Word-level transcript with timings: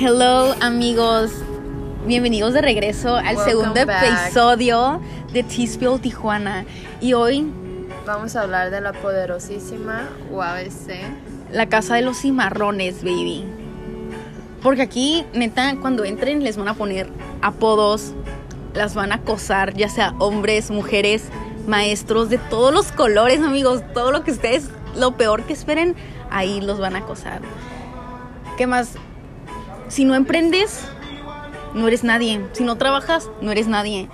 Hello 0.00 0.54
amigos, 0.60 1.32
bienvenidos 2.06 2.54
de 2.54 2.60
regreso 2.62 3.16
al 3.16 3.36
Welcome 3.36 3.50
segundo 3.50 3.86
back. 3.86 4.04
episodio 4.04 5.00
de 5.32 5.42
T-Spill 5.42 6.00
Tijuana. 6.00 6.64
Y 7.00 7.14
hoy 7.14 7.50
Vamos 8.06 8.36
a 8.36 8.42
hablar 8.42 8.70
de 8.70 8.80
la 8.80 8.92
poderosísima 8.92 10.08
UABC. 10.30 11.50
la 11.50 11.68
casa 11.68 11.96
de 11.96 12.02
los 12.02 12.18
cimarrones, 12.20 13.02
baby. 13.02 13.44
Porque 14.62 14.82
aquí, 14.82 15.26
neta, 15.34 15.74
cuando 15.80 16.04
entren 16.04 16.44
les 16.44 16.56
van 16.56 16.68
a 16.68 16.74
poner 16.74 17.10
apodos, 17.42 18.12
las 18.74 18.94
van 18.94 19.10
a 19.10 19.16
acosar, 19.16 19.74
ya 19.74 19.88
sea 19.88 20.14
hombres, 20.20 20.70
mujeres, 20.70 21.24
maestros, 21.66 22.30
de 22.30 22.38
todos 22.38 22.72
los 22.72 22.92
colores, 22.92 23.40
amigos. 23.40 23.82
Todo 23.94 24.12
lo 24.12 24.22
que 24.22 24.30
ustedes, 24.30 24.70
lo 24.96 25.16
peor 25.16 25.42
que 25.42 25.54
esperen, 25.54 25.96
ahí 26.30 26.60
los 26.60 26.78
van 26.78 26.94
a 26.94 27.00
acosar. 27.00 27.40
¿Qué 28.56 28.66
más? 28.68 28.92
Si 29.88 30.04
no 30.04 30.14
emprendes, 30.14 30.82
no 31.74 31.88
eres 31.88 32.04
nadie. 32.04 32.40
Si 32.52 32.64
no 32.64 32.76
trabajas, 32.76 33.30
no 33.40 33.50
eres 33.50 33.68
nadie. 33.68 34.08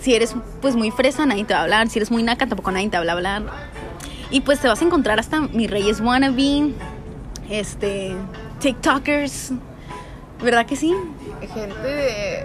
Si 0.00 0.14
eres 0.14 0.34
pues 0.60 0.76
muy 0.76 0.90
fresa, 0.90 1.26
nadie 1.26 1.44
te 1.44 1.54
va 1.54 1.60
a 1.60 1.62
hablar. 1.64 1.88
Si 1.88 1.98
eres 1.98 2.10
muy 2.10 2.22
naca, 2.22 2.46
tampoco 2.46 2.70
nadie 2.70 2.88
te 2.88 2.98
va 2.98 3.04
a 3.04 3.12
hablar. 3.12 3.42
Y 4.30 4.40
pues 4.40 4.60
te 4.60 4.68
vas 4.68 4.80
a 4.80 4.84
encontrar 4.84 5.18
hasta 5.18 5.40
mis 5.40 5.70
reyes 5.70 6.00
wannabe, 6.00 6.74
este, 7.48 8.14
TikTokers. 8.60 9.52
¿Verdad 10.42 10.66
que 10.66 10.76
sí? 10.76 10.94
Gente 11.54 12.44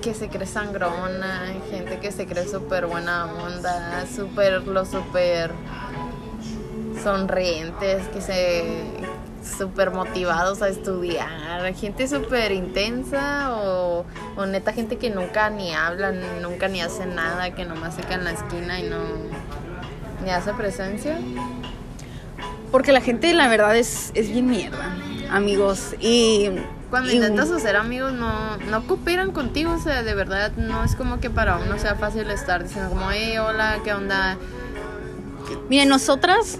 que 0.00 0.14
se 0.14 0.28
cree 0.28 0.46
sangrona, 0.46 1.46
gente 1.70 1.98
que 1.98 2.12
se 2.12 2.26
cree 2.26 2.46
súper 2.46 2.86
buena 2.86 3.26
onda, 3.26 4.04
súper, 4.14 4.62
los 4.66 4.88
súper 4.88 5.52
sonrientes, 7.02 8.06
que 8.08 8.20
se 8.20 8.84
súper 9.44 9.90
motivados 9.90 10.62
a 10.62 10.68
estudiar, 10.68 11.74
gente 11.74 12.08
súper 12.08 12.52
intensa 12.52 13.54
o, 13.54 14.04
o 14.36 14.46
neta 14.46 14.72
gente 14.72 14.96
que 14.96 15.10
nunca 15.10 15.50
ni 15.50 15.74
habla, 15.74 16.12
nunca 16.40 16.68
ni 16.68 16.80
hace 16.80 17.06
nada, 17.06 17.54
que 17.54 17.64
nomás 17.64 17.94
se 17.94 18.02
queda 18.02 18.14
en 18.14 18.24
la 18.24 18.32
esquina 18.32 18.80
y 18.80 18.84
no 18.84 18.98
ni 20.24 20.30
hace 20.30 20.52
presencia. 20.54 21.18
Porque 22.70 22.90
la 22.92 23.00
gente, 23.00 23.32
la 23.34 23.48
verdad, 23.48 23.76
es, 23.76 24.10
es 24.14 24.28
bien 24.28 24.46
mierda, 24.46 24.96
amigos. 25.30 25.94
Y. 26.00 26.50
Cuando 26.90 27.10
y- 27.12 27.16
intentas 27.16 27.50
hacer 27.50 27.76
amigos 27.76 28.12
no, 28.12 28.56
no 28.56 28.86
cooperan 28.86 29.30
contigo, 29.32 29.72
o 29.72 29.78
sea, 29.78 30.02
de 30.02 30.14
verdad 30.14 30.52
no 30.56 30.82
es 30.82 30.96
como 30.96 31.20
que 31.20 31.30
para 31.30 31.56
uno 31.58 31.78
sea 31.78 31.94
fácil 31.96 32.30
estar 32.30 32.64
diciendo 32.64 32.90
como, 32.90 33.10
hey, 33.10 33.36
hola, 33.38 33.78
¿qué 33.84 33.92
onda? 33.92 34.36
Miren, 35.68 35.88
nosotras 35.88 36.58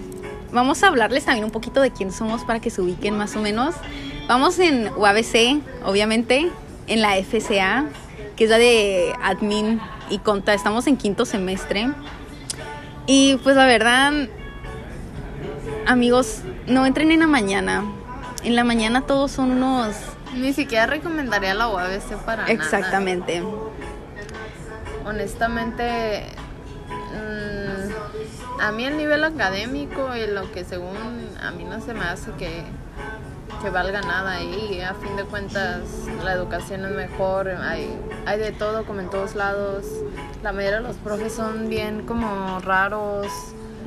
vamos 0.51 0.83
a 0.83 0.87
hablarles 0.87 1.25
también 1.25 1.45
un 1.45 1.51
poquito 1.51 1.81
de 1.81 1.91
quién 1.91 2.11
somos 2.11 2.43
para 2.43 2.59
que 2.59 2.69
se 2.69 2.81
ubiquen 2.81 3.17
más 3.17 3.35
o 3.35 3.41
menos. 3.41 3.75
Vamos 4.27 4.59
en 4.59 4.89
UABC, 4.95 5.61
obviamente, 5.85 6.49
en 6.87 7.01
la 7.01 7.15
FCA, 7.15 7.85
que 8.35 8.45
es 8.45 8.49
la 8.49 8.57
de 8.57 9.13
admin 9.21 9.79
y 10.09 10.19
conta. 10.19 10.53
Estamos 10.53 10.87
en 10.87 10.97
quinto 10.97 11.25
semestre. 11.25 11.89
Y 13.07 13.35
pues 13.43 13.55
la 13.55 13.65
verdad, 13.67 14.13
amigos, 15.85 16.41
no 16.67 16.85
entren 16.85 17.11
en 17.11 17.19
la 17.19 17.27
mañana. 17.27 17.83
En 18.43 18.55
la 18.55 18.63
mañana 18.63 19.01
todos 19.01 19.31
son 19.31 19.51
unos... 19.51 19.95
Ni 20.35 20.53
siquiera 20.53 20.85
recomendaría 20.85 21.53
la 21.53 21.69
UABC 21.69 22.17
para 22.25 22.43
nada. 22.43 22.51
Exactamente. 22.51 23.43
Honestamente, 25.05 26.25
a 28.59 28.71
mí 28.71 28.85
el 28.85 28.97
nivel 28.97 29.23
académico 29.23 30.15
y 30.15 30.27
lo 30.27 30.51
que 30.51 30.63
según 30.63 30.95
a 31.41 31.51
mí 31.51 31.63
no 31.63 31.81
se 31.81 31.93
me 31.93 32.05
hace 32.05 32.31
que, 32.33 32.63
que 33.61 33.69
valga 33.69 34.01
nada 34.01 34.33
ahí. 34.33 34.81
A 34.81 34.93
fin 34.95 35.15
de 35.15 35.23
cuentas, 35.23 35.81
la 36.23 36.33
educación 36.33 36.85
es 36.85 36.91
mejor, 36.91 37.49
hay, 37.49 37.97
hay 38.25 38.39
de 38.39 38.51
todo 38.51 38.85
como 38.85 39.01
en 39.01 39.09
todos 39.09 39.35
lados. 39.35 39.85
La 40.43 40.51
mayoría 40.51 40.77
de 40.77 40.87
los 40.87 40.97
profes 40.97 41.33
son 41.33 41.69
bien 41.69 42.05
como 42.05 42.59
raros. 42.59 43.27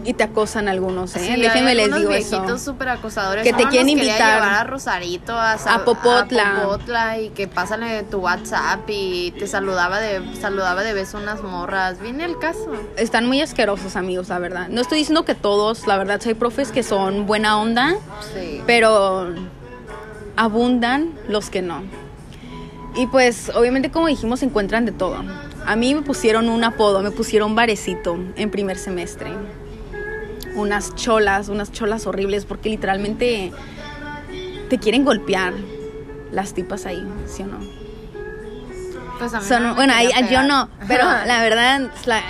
Y 0.04 0.14
te 0.14 0.22
acosan 0.24 0.68
algunos, 0.68 1.14
¿eh? 1.16 1.32
Sí, 1.34 1.40
Déjenme 1.40 1.74
les 1.74 1.94
digo 1.94 2.10
eso. 2.12 2.58
súper 2.58 2.88
acosadores. 2.90 3.42
Que 3.44 3.52
te 3.52 3.64
quieren 3.68 3.86
nos 3.86 3.92
invitar. 4.06 4.34
llevar 4.42 4.54
a 4.54 4.64
Rosarito, 4.64 5.32
a, 5.34 5.52
A 5.54 5.84
Popotla. 5.84 6.56
a 6.58 6.62
Popotla, 6.62 7.18
y 7.18 7.30
que 7.30 7.48
pásale 7.48 8.04
tu 8.04 8.18
WhatsApp 8.18 8.88
y 8.88 9.32
te 9.32 9.46
saludaba 9.46 9.98
de 10.00 10.22
saludaba 10.40 10.82
de 10.82 10.92
beso 10.94 11.18
unas 11.18 11.42
morras. 11.42 12.00
Viene 12.00 12.24
el 12.24 12.38
caso. 12.38 12.72
Están 12.96 13.26
muy 13.26 13.40
asquerosos, 13.42 13.96
amigos, 13.96 14.28
la 14.28 14.38
verdad. 14.38 14.68
No 14.68 14.80
estoy 14.80 14.98
diciendo 14.98 15.24
que 15.24 15.34
todos, 15.34 15.86
la 15.86 15.98
verdad, 15.98 16.20
hay 16.24 16.34
profes 16.34 16.70
que 16.70 16.82
son 16.82 17.26
buena 17.26 17.58
onda, 17.60 17.96
Sí. 18.34 18.62
pero 18.66 19.34
abundan 20.36 21.12
los 21.28 21.50
que 21.50 21.62
no. 21.62 21.82
Y 22.96 23.06
pues, 23.08 23.50
obviamente, 23.54 23.90
como 23.90 24.06
dijimos, 24.06 24.40
se 24.40 24.46
encuentran 24.46 24.84
de 24.86 24.92
todo. 24.92 25.22
A 25.66 25.76
mí 25.76 25.94
me 25.94 26.02
pusieron 26.02 26.48
un 26.48 26.64
apodo, 26.64 27.02
me 27.02 27.10
pusieron 27.10 27.54
barecito 27.54 28.16
en 28.36 28.50
primer 28.50 28.78
semestre. 28.78 29.30
Unas 30.58 30.94
cholas, 30.96 31.48
unas 31.48 31.70
cholas 31.70 32.06
horribles, 32.06 32.44
porque 32.44 32.68
literalmente 32.68 33.52
te 34.68 34.78
quieren 34.78 35.04
golpear 35.04 35.54
las 36.32 36.52
tipas 36.52 36.84
ahí, 36.84 37.06
¿sí 37.26 37.44
o 37.44 37.46
no? 37.46 37.58
Pues 39.18 39.34
a 39.34 39.40
mí 39.40 39.46
Son, 39.46 39.62
no 39.62 39.68
me 39.70 39.74
bueno, 39.76 39.92
ahí, 39.94 40.10
yo 40.30 40.42
no, 40.42 40.68
pero 40.86 41.04
la 41.04 41.40
verdad, 41.42 41.90
la- 42.06 42.22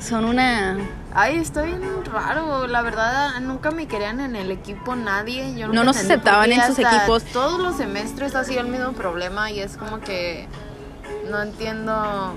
son 0.00 0.26
una... 0.26 0.76
Ay, 1.14 1.36
estoy 1.38 1.68
bien 1.68 2.04
raro. 2.12 2.66
La 2.66 2.82
verdad, 2.82 3.40
nunca 3.40 3.70
me 3.70 3.86
querían 3.86 4.20
en 4.20 4.34
el 4.34 4.50
equipo 4.50 4.96
nadie. 4.96 5.54
Yo 5.56 5.68
No 5.68 5.84
nos 5.84 5.96
aceptaban 5.96 6.50
en 6.52 6.60
sus 6.66 6.78
equipos. 6.78 7.22
Todos 7.32 7.60
los 7.60 7.76
semestres 7.76 8.34
ha 8.34 8.42
sido 8.44 8.60
el 8.60 8.66
mismo 8.66 8.92
problema 8.92 9.50
y 9.50 9.60
es 9.60 9.76
como 9.76 10.00
que 10.00 10.48
no 11.30 11.40
entiendo 11.40 12.34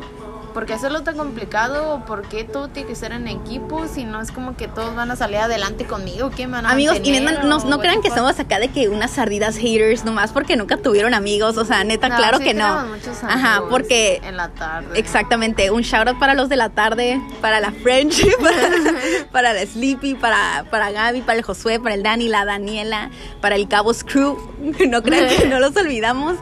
por 0.57 0.65
qué 0.65 0.73
hacerlo 0.73 1.03
tan 1.03 1.15
complicado 1.15 1.93
o 1.93 2.05
por 2.05 2.27
qué 2.27 2.43
todo 2.43 2.67
tiene 2.67 2.89
que 2.89 2.95
ser 2.95 3.11
en 3.11 3.27
equipo 3.27 3.87
si 3.87 4.05
no 4.05 4.19
es 4.19 4.31
como 4.31 4.57
que 4.57 4.67
todos 4.67 4.95
van 4.95 5.11
a 5.11 5.15
salir 5.15 5.37
adelante 5.37 5.85
conmigo. 5.85 6.31
¿Quién 6.35 6.49
me 6.49 6.55
van 6.57 6.65
a 6.65 6.71
Amigos, 6.71 6.97
y 7.03 7.11
neta, 7.11 7.43
no, 7.43 7.59
no 7.59 7.77
crean 7.77 8.01
que 8.01 8.09
somos 8.09 8.39
acá 8.39 8.57
de 8.57 8.69
que 8.69 8.89
unas 8.89 9.19
ardidas 9.19 9.55
haters 9.55 10.03
nomás 10.03 10.31
porque 10.31 10.55
nunca 10.55 10.77
tuvieron 10.77 11.13
amigos. 11.13 11.57
O 11.57 11.63
sea, 11.63 11.83
neta, 11.83 12.09
No, 12.09 12.15
claro 12.15 12.39
sí 12.39 12.43
que 12.43 12.53
no. 12.55 12.87
muchos 12.87 13.23
Ajá, 13.23 13.65
porque 13.69 14.19
en 14.23 14.35
la 14.35 14.49
tarde. 14.49 14.99
exactamente, 14.99 15.69
un 15.69 15.83
shout 15.83 16.07
out 16.07 16.17
para 16.17 16.33
los 16.33 16.49
de 16.49 16.55
la 16.55 16.69
tarde, 16.69 17.21
para 17.39 17.59
la 17.59 17.71
French, 17.71 18.25
para, 18.41 19.27
para 19.31 19.53
la 19.53 19.63
Sleepy, 19.63 20.15
para, 20.15 20.65
para 20.71 20.89
Gaby, 20.89 21.21
para 21.21 21.37
el 21.37 21.45
Josué, 21.45 21.79
para 21.79 21.93
el 21.93 22.01
Dani, 22.01 22.29
la 22.29 22.45
Daniela, 22.45 23.11
para 23.41 23.57
el 23.57 23.67
Cabos 23.67 24.03
Crew. 24.03 24.35
No 24.89 25.03
crean 25.03 25.27
que 25.37 25.45
no 25.49 25.59
los 25.59 25.77
olvidamos. 25.77 26.35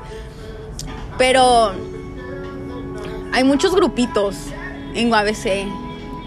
Pero 1.18 1.74
hay 3.36 3.44
muchos 3.44 3.76
grupitos 3.76 4.38
en 4.94 5.12
UABC, 5.12 5.68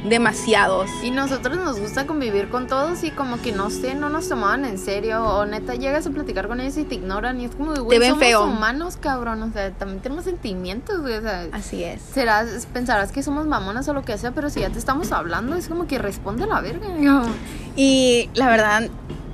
demasiados. 0.08 0.91
Y 1.02 1.10
nosotros 1.10 1.56
nos 1.56 1.80
gusta 1.80 2.06
convivir 2.06 2.50
con 2.50 2.66
todos 2.66 3.02
y 3.02 3.10
como 3.10 3.41
que 3.41 3.50
no 3.52 3.70
sé, 3.70 3.94
no 3.94 4.10
nos 4.10 4.28
tomaban 4.28 4.64
en 4.66 4.78
serio 4.78 5.24
o 5.24 5.46
neta 5.46 5.74
llegas 5.74 6.06
a 6.06 6.10
platicar 6.10 6.48
con 6.48 6.60
ellos 6.60 6.76
y 6.76 6.84
te 6.84 6.96
ignoran 6.96 7.41
y 7.41 7.46
es 7.46 7.54
como, 7.54 7.72
güey, 7.74 7.88
Te 7.88 7.98
ven 7.98 8.10
somos 8.10 8.24
feo. 8.24 8.44
humanos, 8.44 8.96
cabrón, 8.98 9.42
o 9.42 9.50
sea, 9.52 9.70
también 9.72 10.00
tenemos 10.00 10.24
sentimientos, 10.24 11.00
güey, 11.00 11.14
o 11.14 11.22
sea, 11.22 11.46
Así 11.52 11.82
es. 11.82 12.02
serás, 12.02 12.66
pensarás 12.72 13.10
que 13.10 13.22
somos 13.22 13.46
mamonas 13.46 13.88
o 13.88 13.94
lo 13.94 14.02
que 14.04 14.16
sea, 14.19 14.30
pero 14.32 14.50
si 14.50 14.60
ya 14.60 14.70
te 14.70 14.78
estamos 14.78 15.10
hablando 15.10 15.56
es 15.56 15.66
como 15.69 15.86
que 15.86 15.98
responde 15.98 16.44
a 16.44 16.46
la 16.46 16.60
verga. 16.60 16.86
yo. 17.00 17.22
Y 17.75 18.28
la 18.34 18.48
verdad, 18.48 18.88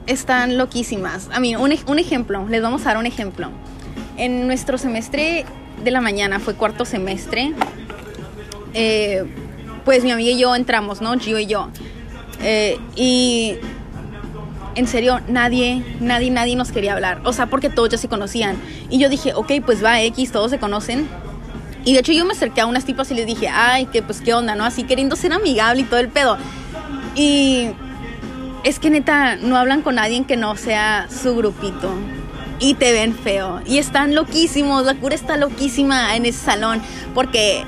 están 0.07 0.59
loquísimas. 0.59 1.29
A 1.33 1.41
mí, 1.41 1.57
un, 1.57 1.75
un 1.87 1.99
ejemplo, 1.99 2.47
les 2.49 2.63
vamos 2.63 2.83
a 2.83 2.91
dar 2.91 2.99
un 2.99 3.07
ejemplo. 3.07 3.49
En 4.17 4.47
nuestro 4.47 4.79
semestre 4.79 5.45
de 5.83 5.91
la 5.91 6.01
mañana, 6.01 6.41
fue 6.41 6.55
cuarto 6.55 6.85
semestre, 6.85 7.53
eh, 8.75 9.25
pues 9.85 10.05
mi 10.05 10.11
amiga 10.11 10.31
y 10.31 10.39
yo 10.39 10.55
entramos, 10.55 11.01
¿no? 11.01 11.19
Gio 11.19 11.39
y 11.39 11.47
yo. 11.47 11.69
Eh, 12.43 12.79
y 12.97 13.57
en 14.75 14.87
serio, 14.87 15.21
nadie, 15.29 15.85
nadie, 16.01 16.31
nadie 16.31 16.57
nos 16.57 16.73
quería 16.73 16.95
hablar. 16.95 17.21
O 17.25 17.33
sea, 17.33 17.47
porque 17.47 17.71
todos 17.71 17.91
ya 17.91 17.99
se 17.99 18.09
conocían. 18.09 18.57
Y 18.91 18.99
yo 18.99 19.09
dije, 19.09 19.33
ok, 19.35 19.53
pues 19.65 19.85
va 19.85 20.01
X, 20.03 20.33
todos 20.33 20.51
se 20.51 20.59
conocen. 20.59 21.09
Y 21.85 21.93
de 21.93 22.01
hecho 22.01 22.13
yo 22.13 22.25
me 22.25 22.33
acerqué 22.33 22.63
a 22.63 22.67
unas 22.67 22.85
tipas 22.85 23.11
y 23.11 23.15
les 23.15 23.27
dije, 23.27 23.49
ay, 23.49 23.87
que 23.87 24.03
pues 24.03 24.21
qué 24.21 24.33
onda, 24.33 24.55
¿no? 24.55 24.65
Así 24.65 24.85
queriendo 24.85 25.17
ser 25.17 25.33
amigable 25.33 25.83
y 25.83 25.85
todo 25.85 26.01
el 26.01 26.09
pedo. 26.09 26.39
Y 27.15 27.69
es 28.65 28.79
que 28.79 28.91
neta, 28.91 29.37
no 29.37 29.57
hablan 29.57 29.83
con 29.83 29.97
nadie 29.97 30.25
que 30.25 30.37
no 30.37 30.57
sea 30.57 31.07
su 31.11 31.37
grupito. 31.37 31.93
Y 32.59 32.75
te 32.75 32.93
ven 32.93 33.15
feo. 33.15 33.61
Y 33.67 33.79
están 33.79 34.15
loquísimos. 34.15 34.85
La 34.85 34.95
cura 34.95 35.15
está 35.15 35.37
loquísima 35.37 36.17
en 36.17 36.27
ese 36.27 36.45
salón. 36.45 36.81
Porque 37.15 37.65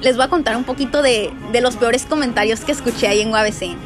les 0.00 0.16
voy 0.16 0.24
a 0.24 0.28
contar 0.28 0.56
un 0.56 0.64
poquito 0.64 1.02
de, 1.02 1.32
de 1.52 1.60
los 1.60 1.76
peores 1.76 2.06
comentarios 2.06 2.60
que 2.60 2.72
escuché 2.72 3.08
ahí 3.08 3.20
en 3.20 3.32
UABC. 3.32 3.76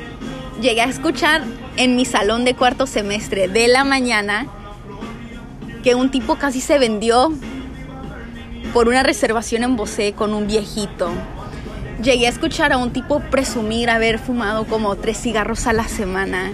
Llegué 0.60 0.82
a 0.82 0.84
escuchar 0.84 1.42
en 1.76 1.96
mi 1.96 2.04
salón 2.04 2.44
de 2.44 2.54
cuarto 2.54 2.86
semestre 2.86 3.48
de 3.48 3.68
la 3.68 3.84
mañana 3.84 4.46
que 5.82 5.94
un 5.94 6.10
tipo 6.10 6.36
casi 6.36 6.60
se 6.60 6.78
vendió 6.78 7.32
por 8.72 8.88
una 8.88 9.02
reservación 9.02 9.62
en 9.64 9.76
Bosé 9.76 10.14
con 10.14 10.32
un 10.32 10.46
viejito. 10.46 11.10
Llegué 12.02 12.26
a 12.26 12.30
escuchar 12.30 12.72
a 12.72 12.78
un 12.78 12.92
tipo 12.92 13.20
presumir 13.20 13.90
haber 13.90 14.18
fumado 14.18 14.64
como 14.64 14.96
tres 14.96 15.18
cigarros 15.20 15.66
a 15.66 15.72
la 15.72 15.86
semana. 15.86 16.50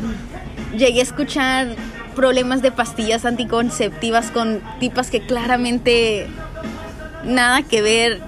Llegué 0.77 1.01
a 1.01 1.03
escuchar 1.03 1.69
problemas 2.15 2.63
de 2.63 2.73
pastillas 2.73 3.25
anticonceptivas 3.25 4.31
con 4.31 4.61
tipas 4.79 5.11
que 5.11 5.21
claramente 5.21 6.27
nada 7.25 7.63
que 7.63 7.83
ver 7.83 8.21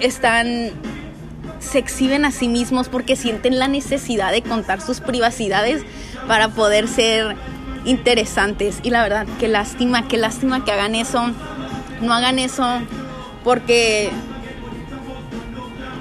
están 0.00 0.72
se 1.58 1.78
exhiben 1.78 2.24
a 2.24 2.30
sí 2.30 2.48
mismos 2.48 2.88
porque 2.88 3.16
sienten 3.16 3.58
la 3.58 3.68
necesidad 3.68 4.32
de 4.32 4.42
contar 4.42 4.80
sus 4.80 5.00
privacidades 5.00 5.82
para 6.26 6.48
poder 6.48 6.88
ser 6.88 7.36
interesantes. 7.84 8.80
Y 8.82 8.90
la 8.90 9.02
verdad, 9.02 9.26
qué 9.38 9.48
lástima, 9.48 10.08
qué 10.08 10.16
lástima 10.16 10.64
que 10.64 10.72
hagan 10.72 10.94
eso. 10.94 11.30
No 12.00 12.14
hagan 12.14 12.38
eso 12.38 12.66
porque 13.44 14.10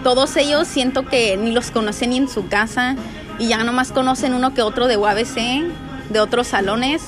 todos 0.04 0.36
ellos 0.38 0.68
siento 0.68 1.06
que 1.06 1.36
ni 1.38 1.52
los 1.52 1.72
conocen 1.72 2.12
ni 2.12 2.18
en 2.18 2.30
su 2.30 2.48
casa 2.48 2.96
y 3.38 3.50
ya 3.50 3.64
nomás 3.64 3.92
conocen 3.92 4.34
uno 4.34 4.54
que 4.54 4.62
otro 4.62 4.88
de 4.88 4.98
UABC, 4.98 5.66
de 6.10 6.20
otros 6.20 6.48
salones, 6.48 7.02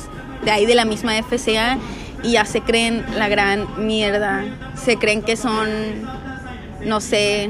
de 0.44 0.52
ahí 0.52 0.66
de 0.66 0.76
la 0.76 0.86
misma 0.86 1.14
FCA 1.22 1.78
y 2.24 2.32
ya 2.34 2.46
se 2.46 2.62
creen 2.62 3.04
la 3.18 3.28
gran 3.30 3.68
mierda. 3.86 4.44
Se 4.76 4.98
creen 4.98 5.22
que 5.24 5.36
son, 5.36 5.68
no 6.86 7.02
sé, 7.02 7.50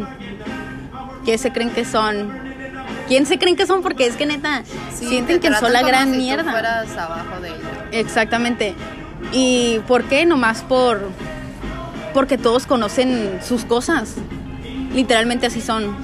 ¿qué 1.25 1.38
se 1.38 1.51
creen 1.51 1.69
que 1.71 1.86
son? 1.86 2.30
¿Quién 3.07 3.25
se 3.25 3.38
creen 3.38 3.56
que 3.56 3.65
son? 3.65 3.81
Porque 3.81 4.06
es 4.07 4.15
que 4.15 4.25
neta, 4.25 4.63
Sí, 4.94 5.07
sienten 5.07 5.39
te 5.39 5.50
que 5.50 5.56
son 5.56 5.74
la 5.74 5.81
gran 5.81 6.07
si 6.07 6.12
tú 6.13 6.18
mierda. 6.18 6.51
fueras 6.51 6.95
abajo 6.98 7.42
de 7.42 7.50
ellos. 7.50 7.59
Exactamente. 7.92 8.74
¿Y 9.33 9.80
por 9.88 10.06
qué? 10.06 10.25
Nomás 10.25 10.62
por. 10.62 11.09
Porque 12.13 12.38
todos 12.38 12.65
conocen 12.65 13.39
sus 13.45 13.65
cosas. 13.65 14.15
Literalmente 14.94 15.48
así 15.48 15.62
son. 15.62 15.95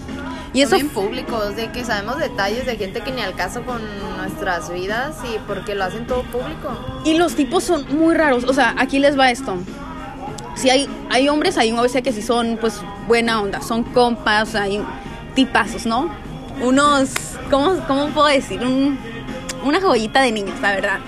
Y 0.53 0.61
eso. 0.61 0.75
Bien 0.75 0.89
públicos, 0.89 1.55
de 1.55 1.71
que 1.71 1.83
sabemos 1.83 2.17
detalles 2.17 2.65
de 2.65 2.75
gente 2.77 3.01
que 3.01 3.11
ni 3.11 3.21
al 3.21 3.35
caso 3.35 3.63
con 3.63 3.81
nuestras 4.17 4.71
vidas 4.71 5.17
y 5.33 5.37
porque 5.47 5.75
lo 5.75 5.83
hacen 5.83 6.07
todo 6.07 6.23
público. 6.23 7.01
Y 7.05 7.17
los 7.17 7.35
tipos 7.35 7.63
son 7.63 7.85
muy 7.97 8.15
raros. 8.15 8.43
O 8.45 8.53
sea, 8.53 8.73
aquí 8.77 8.99
les 8.99 9.17
va 9.19 9.29
esto. 9.29 9.55
Si 10.55 10.69
hay, 10.69 10.89
hay 11.11 11.29
hombres, 11.29 11.57
hay 11.57 11.71
un 11.71 11.79
OBC 11.79 12.01
que 12.01 12.11
sí 12.11 12.21
son, 12.21 12.57
pues, 12.59 12.81
buena 13.07 13.41
onda. 13.41 13.61
Son 13.61 13.83
compas, 13.83 14.55
hay 14.55 14.83
tipazos, 15.35 15.85
¿no? 15.85 16.09
Unos. 16.61 17.09
¿Cómo, 17.51 17.77
cómo 17.87 18.07
puedo 18.07 18.27
decir? 18.27 18.61
Un- 18.61 18.97
una 19.63 19.79
joyita 19.81 20.21
de 20.21 20.31
niños, 20.31 20.59
la 20.61 20.71
verdad. 20.71 20.99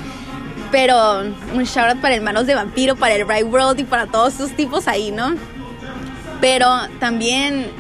Pero 0.72 1.22
un 1.22 1.64
shout 1.64 1.90
out 1.94 2.02
para 2.02 2.14
Hermanos 2.16 2.46
de 2.46 2.54
Vampiro, 2.54 2.96
para 2.96 3.16
el 3.16 3.26
Bright 3.26 3.48
World 3.52 3.80
y 3.80 3.84
para 3.86 4.06
todos 4.06 4.36
esos 4.36 4.52
tipos 4.52 4.88
ahí, 4.88 5.10
¿no? 5.12 5.34
Pero 6.42 6.68
también, 7.00 7.72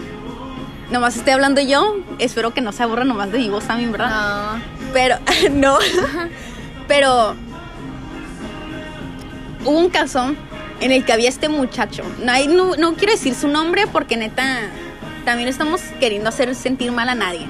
nomás 0.91 1.15
estoy 1.17 1.33
hablando 1.33 1.61
yo, 1.61 1.97
espero 2.19 2.53
que 2.53 2.61
no 2.61 2.71
se 2.71 2.83
aburra 2.83 3.03
nomás 3.03 3.31
de 3.31 3.37
mi 3.39 3.49
voz 3.49 3.65
también, 3.65 3.91
¿verdad? 3.91 4.55
No. 4.55 4.61
Pero, 4.93 5.17
no. 5.51 5.77
Pero 6.87 7.35
hubo 9.65 9.77
un 9.77 9.89
caso 9.89 10.33
en 10.79 10.91
el 10.91 11.05
que 11.05 11.13
había 11.13 11.29
este 11.29 11.49
muchacho. 11.49 12.03
No, 12.23 12.31
hay- 12.31 12.47
no, 12.47 12.75
no 12.75 12.93
quiero 12.95 13.13
decir 13.13 13.35
su 13.35 13.47
nombre 13.47 13.85
porque 13.87 14.17
neta, 14.17 14.43
también 15.25 15.49
estamos 15.49 15.81
queriendo 15.99 16.29
hacer 16.29 16.55
sentir 16.55 16.91
mal 16.91 17.09
a 17.09 17.15
nadie. 17.15 17.45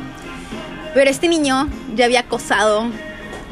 Pero 0.94 1.10
este 1.10 1.28
niño 1.28 1.70
ya 1.96 2.06
había 2.06 2.22
acosado 2.22 2.86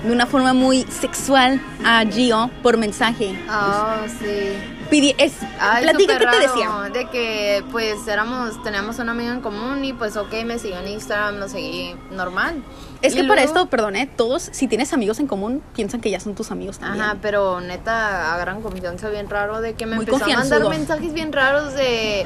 de 0.04 0.12
una 0.12 0.26
forma 0.26 0.54
muy 0.54 0.84
sexual 0.90 1.62
a 1.86 2.04
Gio 2.10 2.50
por 2.64 2.78
mensaje. 2.78 3.38
Ah, 3.48 4.02
sí. 4.20 4.58
Pidi- 4.90 5.16
es, 5.18 5.34
Ay, 5.60 5.84
platica 5.84 6.18
qué 6.18 6.26
te 6.28 6.40
decía. 6.40 6.70
De 6.94 7.10
que 7.10 7.64
pues 7.72 8.08
éramos, 8.08 8.62
teníamos 8.64 9.00
una 9.00 9.12
amiga 9.12 9.32
en 9.34 9.42
común 9.42 9.84
y 9.84 9.94
pues 9.94 10.16
ok, 10.18 10.34
me 10.46 10.60
siguió 10.60 10.80
en 10.80 10.88
Instagram, 10.90 11.36
lo 11.38 11.50
seguí 11.50 11.96
normal. 12.12 12.64
Es 13.02 13.14
Y 13.14 13.18
que 13.22 13.24
para 13.26 13.44
esto, 13.44 13.68
perdón, 13.68 13.96
¿eh? 13.96 14.10
todos, 14.16 14.50
si 14.52 14.68
tienes 14.68 14.92
amigos 14.92 15.20
en 15.20 15.28
común, 15.28 15.62
piensan 15.76 16.02
que 16.02 16.10
ya 16.10 16.20
son 16.20 16.34
tus 16.34 16.50
amigos 16.50 16.80
también. 16.80 17.04
Ajá, 17.04 17.18
pero 17.22 17.62
neta 17.62 18.34
agarran 18.34 18.62
confianza 18.62 19.10
bien 19.10 19.30
raro 19.30 19.62
de 19.62 19.74
que 19.76 19.86
me 19.86 19.98
Muy 19.98 20.06
empezó 20.06 20.26
a 20.26 20.28
mandar 20.30 20.68
mensajes 20.68 21.14
bien 21.14 21.32
raros 21.32 21.74
de 21.76 22.26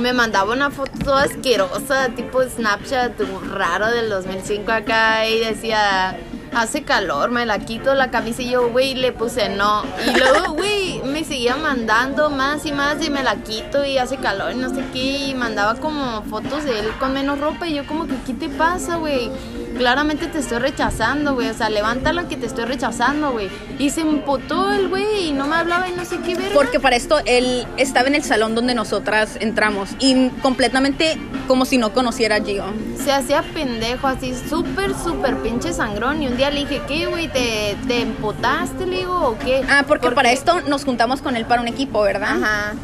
me 0.00 0.12
mandaba 0.12 0.52
una 0.52 0.70
foto 0.70 0.92
toda 1.04 1.24
asquerosa, 1.24 2.10
tipo 2.10 2.40
Snapchat 2.42 3.20
raro 3.52 3.90
del 3.90 4.08
2005 4.10 4.70
acá 4.70 5.26
y 5.26 5.40
decía 5.40 6.16
hace 6.54 6.82
calor, 6.82 7.30
me 7.30 7.46
la 7.46 7.58
quito 7.58 7.94
la 7.94 8.10
camisa 8.10 8.42
y 8.42 8.50
yo, 8.50 8.70
güey, 8.70 8.94
le 8.94 9.12
puse 9.12 9.48
no. 9.48 9.82
Y 10.06 10.18
luego, 10.18 10.52
güey, 10.54 11.00
me 11.04 11.24
seguía 11.24 11.56
mandando 11.56 12.30
más 12.30 12.64
y 12.66 12.72
más 12.72 13.04
y 13.04 13.10
me 13.10 13.22
la 13.22 13.36
quito 13.36 13.84
y 13.84 13.98
hace 13.98 14.16
calor 14.16 14.52
y 14.52 14.56
no 14.56 14.68
sé 14.68 14.84
qué 14.92 15.28
y 15.28 15.34
mandaba 15.34 15.76
como 15.76 16.22
fotos 16.22 16.64
de 16.64 16.80
él 16.80 16.88
con 16.98 17.12
menos 17.12 17.40
ropa 17.40 17.66
y 17.66 17.74
yo 17.74 17.86
como 17.86 18.06
que, 18.06 18.16
¿qué 18.26 18.34
te 18.34 18.48
pasa, 18.48 18.96
güey? 18.96 19.30
Claramente 19.76 20.26
te 20.26 20.38
estoy 20.38 20.58
rechazando, 20.58 21.34
güey. 21.34 21.48
O 21.48 21.54
sea, 21.54 21.70
levántala 21.70 22.28
que 22.28 22.36
te 22.36 22.46
estoy 22.46 22.64
rechazando, 22.64 23.32
güey. 23.32 23.48
Y 23.78 23.90
se 23.90 24.02
emputó 24.02 24.70
el 24.70 24.88
güey 24.88 25.28
y 25.28 25.32
no 25.32 25.46
me 25.46 25.56
hablaba 25.56 25.88
y 25.88 25.92
no 25.92 26.04
sé 26.04 26.18
qué 26.18 26.34
ver. 26.34 26.52
Porque 26.52 26.80
para 26.80 26.96
esto 26.96 27.18
él 27.24 27.66
estaba 27.76 28.08
en 28.08 28.14
el 28.14 28.24
salón 28.24 28.54
donde 28.54 28.74
nosotras 28.74 29.36
entramos 29.40 29.90
y 29.98 30.28
completamente 30.42 31.18
como 31.46 31.64
si 31.64 31.78
no 31.78 31.92
conociera 31.92 32.36
a 32.36 32.40
Gio. 32.44 32.64
Se 33.02 33.12
hacía 33.12 33.42
pendejo, 33.42 34.06
así 34.06 34.34
súper, 34.48 34.94
súper 34.94 35.36
pinche 35.38 35.72
sangrón. 35.72 36.22
Y 36.22 36.28
un 36.28 36.36
día 36.36 36.50
le 36.50 36.60
dije, 36.60 36.82
¿qué, 36.86 37.06
güey? 37.06 37.28
¿Te, 37.28 37.76
¿Te 37.88 38.02
emputaste, 38.02 38.86
le 38.86 38.98
digo, 38.98 39.28
o 39.28 39.38
qué? 39.38 39.62
Ah, 39.68 39.84
porque, 39.86 40.10
para 40.10 40.32
esto 40.32 40.60
nos 40.62 40.84
juntamos 40.84 41.22
con 41.22 41.36
él 41.36 41.46
para 41.46 41.60
un 41.60 41.68
equipo, 41.68 42.02
¿verdad? 42.02 42.42
Ajá. 42.42 42.74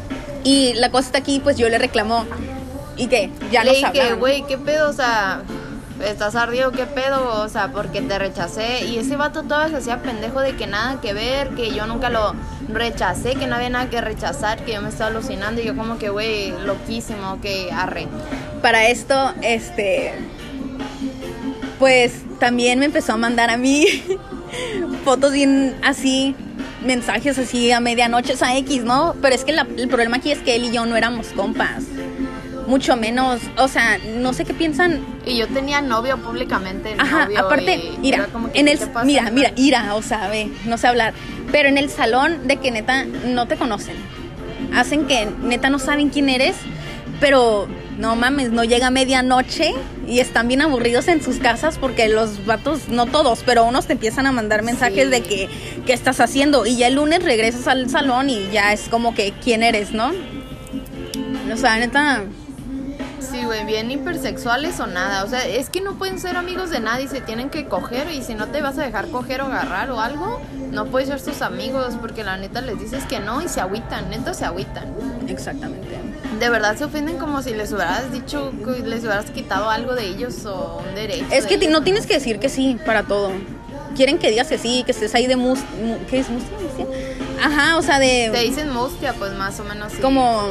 Y 0.43 0.73
la 0.75 0.89
cosa 0.89 1.07
está 1.07 1.19
aquí, 1.19 1.39
pues 1.39 1.57
yo 1.57 1.69
le 1.69 1.77
reclamó. 1.77 2.25
¿Y 2.97 3.07
qué? 3.07 3.31
Ya 3.51 3.63
le 3.63 3.75
dije, 3.75 4.13
güey, 4.13 4.45
¿qué 4.45 4.57
pedo? 4.57 4.89
O 4.89 4.93
sea, 4.93 5.41
¿estás 6.05 6.35
ardido? 6.35 6.71
¿Qué 6.71 6.85
pedo? 6.85 7.41
O 7.41 7.49
sea, 7.49 7.71
porque 7.71 8.01
te 8.01 8.17
rechacé. 8.17 8.85
Y 8.85 8.97
ese 8.97 9.15
vato 9.15 9.43
todavía 9.43 9.69
se 9.69 9.77
hacía 9.77 10.01
pendejo 10.01 10.41
de 10.41 10.55
que 10.55 10.67
nada 10.67 11.01
que 11.01 11.13
ver, 11.13 11.49
que 11.49 11.73
yo 11.73 11.85
nunca 11.87 12.09
lo 12.09 12.33
rechacé, 12.67 13.35
que 13.35 13.47
no 13.47 13.55
había 13.55 13.69
nada 13.69 13.89
que 13.89 14.01
rechazar, 14.01 14.63
que 14.65 14.73
yo 14.73 14.81
me 14.81 14.89
estaba 14.89 15.09
alucinando. 15.09 15.61
Y 15.61 15.65
yo 15.65 15.75
como 15.75 15.97
que, 15.97 16.09
güey, 16.09 16.51
loquísimo, 16.65 17.39
que 17.41 17.71
arre. 17.71 18.07
Para 18.61 18.87
esto, 18.87 19.33
este... 19.41 20.13
Pues 21.77 22.23
también 22.39 22.79
me 22.79 22.85
empezó 22.85 23.13
a 23.13 23.17
mandar 23.17 23.49
a 23.49 23.55
mí 23.55 23.85
fotos 25.05 25.31
bien 25.31 25.77
así, 25.81 26.35
mensajes 26.85 27.37
así 27.39 27.71
a 27.71 27.79
medianoche, 27.79 28.35
sea, 28.35 28.57
X, 28.57 28.83
¿no? 28.83 29.15
Pero 29.21 29.33
es 29.33 29.45
que 29.45 29.51
el 29.51 29.87
problema 29.87 30.17
aquí 30.17 30.31
es 30.31 30.39
que 30.39 30.55
él 30.55 30.65
y 30.65 30.71
yo 30.71 30.85
no 30.85 30.97
éramos 30.97 31.27
compas. 31.27 31.83
Mucho 32.69 32.95
menos, 32.95 33.41
o 33.57 33.67
sea, 33.67 33.97
no 34.17 34.31
sé 34.31 34.45
qué 34.45 34.53
piensan 34.53 34.99
Y 35.25 35.37
yo 35.37 35.47
tenía 35.47 35.81
novio 35.81 36.17
públicamente. 36.17 36.93
Ajá, 36.99 37.25
novio, 37.25 37.39
aparte, 37.39 37.93
y 38.03 38.11
como 38.31 38.51
que, 38.51 38.59
en 38.59 38.67
¿qué 38.67 38.71
el, 38.73 38.79
mira, 39.05 39.31
mira, 39.31 39.51
ira, 39.55 39.95
o 39.95 40.03
sea, 40.03 40.27
ve, 40.27 40.51
no 40.65 40.77
sé 40.77 40.85
hablar, 40.85 41.13
pero 41.51 41.67
en 41.67 41.79
el 41.79 41.89
salón 41.89 42.47
de 42.47 42.57
que 42.57 42.69
neta 42.69 43.05
no 43.05 43.47
te 43.47 43.55
conocen, 43.55 43.95
hacen 44.75 45.07
que 45.07 45.27
neta 45.41 45.71
no 45.71 45.79
saben 45.79 46.09
quién 46.09 46.29
eres, 46.29 46.55
pero 47.19 47.67
no 47.97 48.15
mames, 48.15 48.51
no 48.51 48.63
llega 48.63 48.91
medianoche 48.91 49.73
y 50.07 50.19
están 50.19 50.47
bien 50.47 50.61
aburridos 50.61 51.07
en 51.07 51.23
sus 51.23 51.37
casas 51.37 51.79
porque 51.79 52.07
los 52.07 52.45
vatos, 52.45 52.87
no 52.87 53.07
todos, 53.07 53.41
pero 53.45 53.65
unos 53.65 53.87
te 53.87 53.93
empiezan 53.93 54.27
a 54.27 54.31
mandar 54.31 54.61
mensajes 54.61 55.05
Sí. 55.05 55.09
de 55.11 55.21
que, 55.21 55.49
¿qué 55.87 55.93
estás 55.93 56.19
haciendo? 56.19 56.67
Y 56.67 56.77
ya 56.77 56.85
el 56.85 56.93
lunes 56.93 57.23
regresas 57.23 57.67
al 57.67 57.89
salón 57.89 58.29
y 58.29 58.47
ya 58.51 58.73
es 58.73 58.89
como 58.89 59.15
que, 59.15 59.33
¿quién 59.43 59.63
eres, 59.63 59.91
no? 59.91 60.11
O 61.51 61.57
sea, 61.57 61.77
neta, 61.79 62.23
Sí, 63.21 63.43
güey, 63.43 63.65
bien 63.65 63.91
hipersexuales 63.91 64.79
o 64.79 64.87
nada. 64.87 65.23
O 65.23 65.27
sea, 65.27 65.45
es 65.45 65.69
que 65.69 65.81
no 65.81 65.95
pueden 65.95 66.19
ser 66.19 66.35
amigos 66.37 66.69
de 66.69 66.79
nadie, 66.79 67.07
se 67.07 67.21
tienen 67.21 67.49
que 67.49 67.65
coger 67.65 68.11
y 68.11 68.21
si 68.23 68.33
no 68.35 68.47
te 68.47 68.61
vas 68.61 68.77
a 68.77 68.83
dejar 68.83 69.07
coger 69.09 69.41
o 69.41 69.45
agarrar 69.45 69.91
o 69.91 69.99
algo, 69.99 70.39
no 70.71 70.85
puedes 70.85 71.09
ser 71.09 71.19
sus 71.19 71.41
amigos 71.41 71.95
porque 72.01 72.23
la 72.23 72.37
neta 72.37 72.61
les 72.61 72.79
dices 72.79 73.03
que 73.05 73.19
no 73.19 73.41
y 73.41 73.47
se 73.47 73.61
agüitan, 73.61 74.09
neta 74.09 74.33
se 74.33 74.45
agüitan. 74.45 74.85
exactamente. 75.27 75.87
De 76.39 76.49
verdad 76.49 76.77
se 76.77 76.85
ofenden 76.85 77.17
como 77.17 77.41
si 77.41 77.53
les 77.53 77.71
hubieras 77.73 78.11
dicho 78.13 78.53
les 78.85 79.01
hubieras 79.01 79.29
quitado 79.31 79.69
algo 79.69 79.93
de 79.95 80.05
ellos 80.07 80.45
o 80.45 80.81
un 80.87 80.95
derecho. 80.95 81.25
Es 81.31 81.45
que 81.47 81.57
no 81.67 81.83
tienes 81.83 82.05
que 82.05 82.13
decir 82.13 82.39
que 82.39 82.47
sí 82.49 82.77
para 82.85 83.03
todo. 83.03 83.31
Quieren 83.95 84.19
que 84.19 84.29
digas 84.29 84.47
que 84.47 84.57
sí, 84.57 84.83
que 84.85 84.91
estés 84.91 85.13
ahí 85.15 85.27
de 85.27 85.35
mus... 85.35 85.59
mu- 85.83 85.97
¿Qué 86.09 86.19
es 86.19 86.29
mustia? 86.29 86.55
Ajá, 87.43 87.75
o 87.77 87.81
sea, 87.81 87.99
Te 87.99 88.29
de... 88.31 88.39
dicen 88.43 88.71
mustia, 88.71 89.13
pues 89.13 89.33
más 89.33 89.59
o 89.59 89.63
menos. 89.65 89.91
sí. 89.93 89.99
Como... 90.01 90.41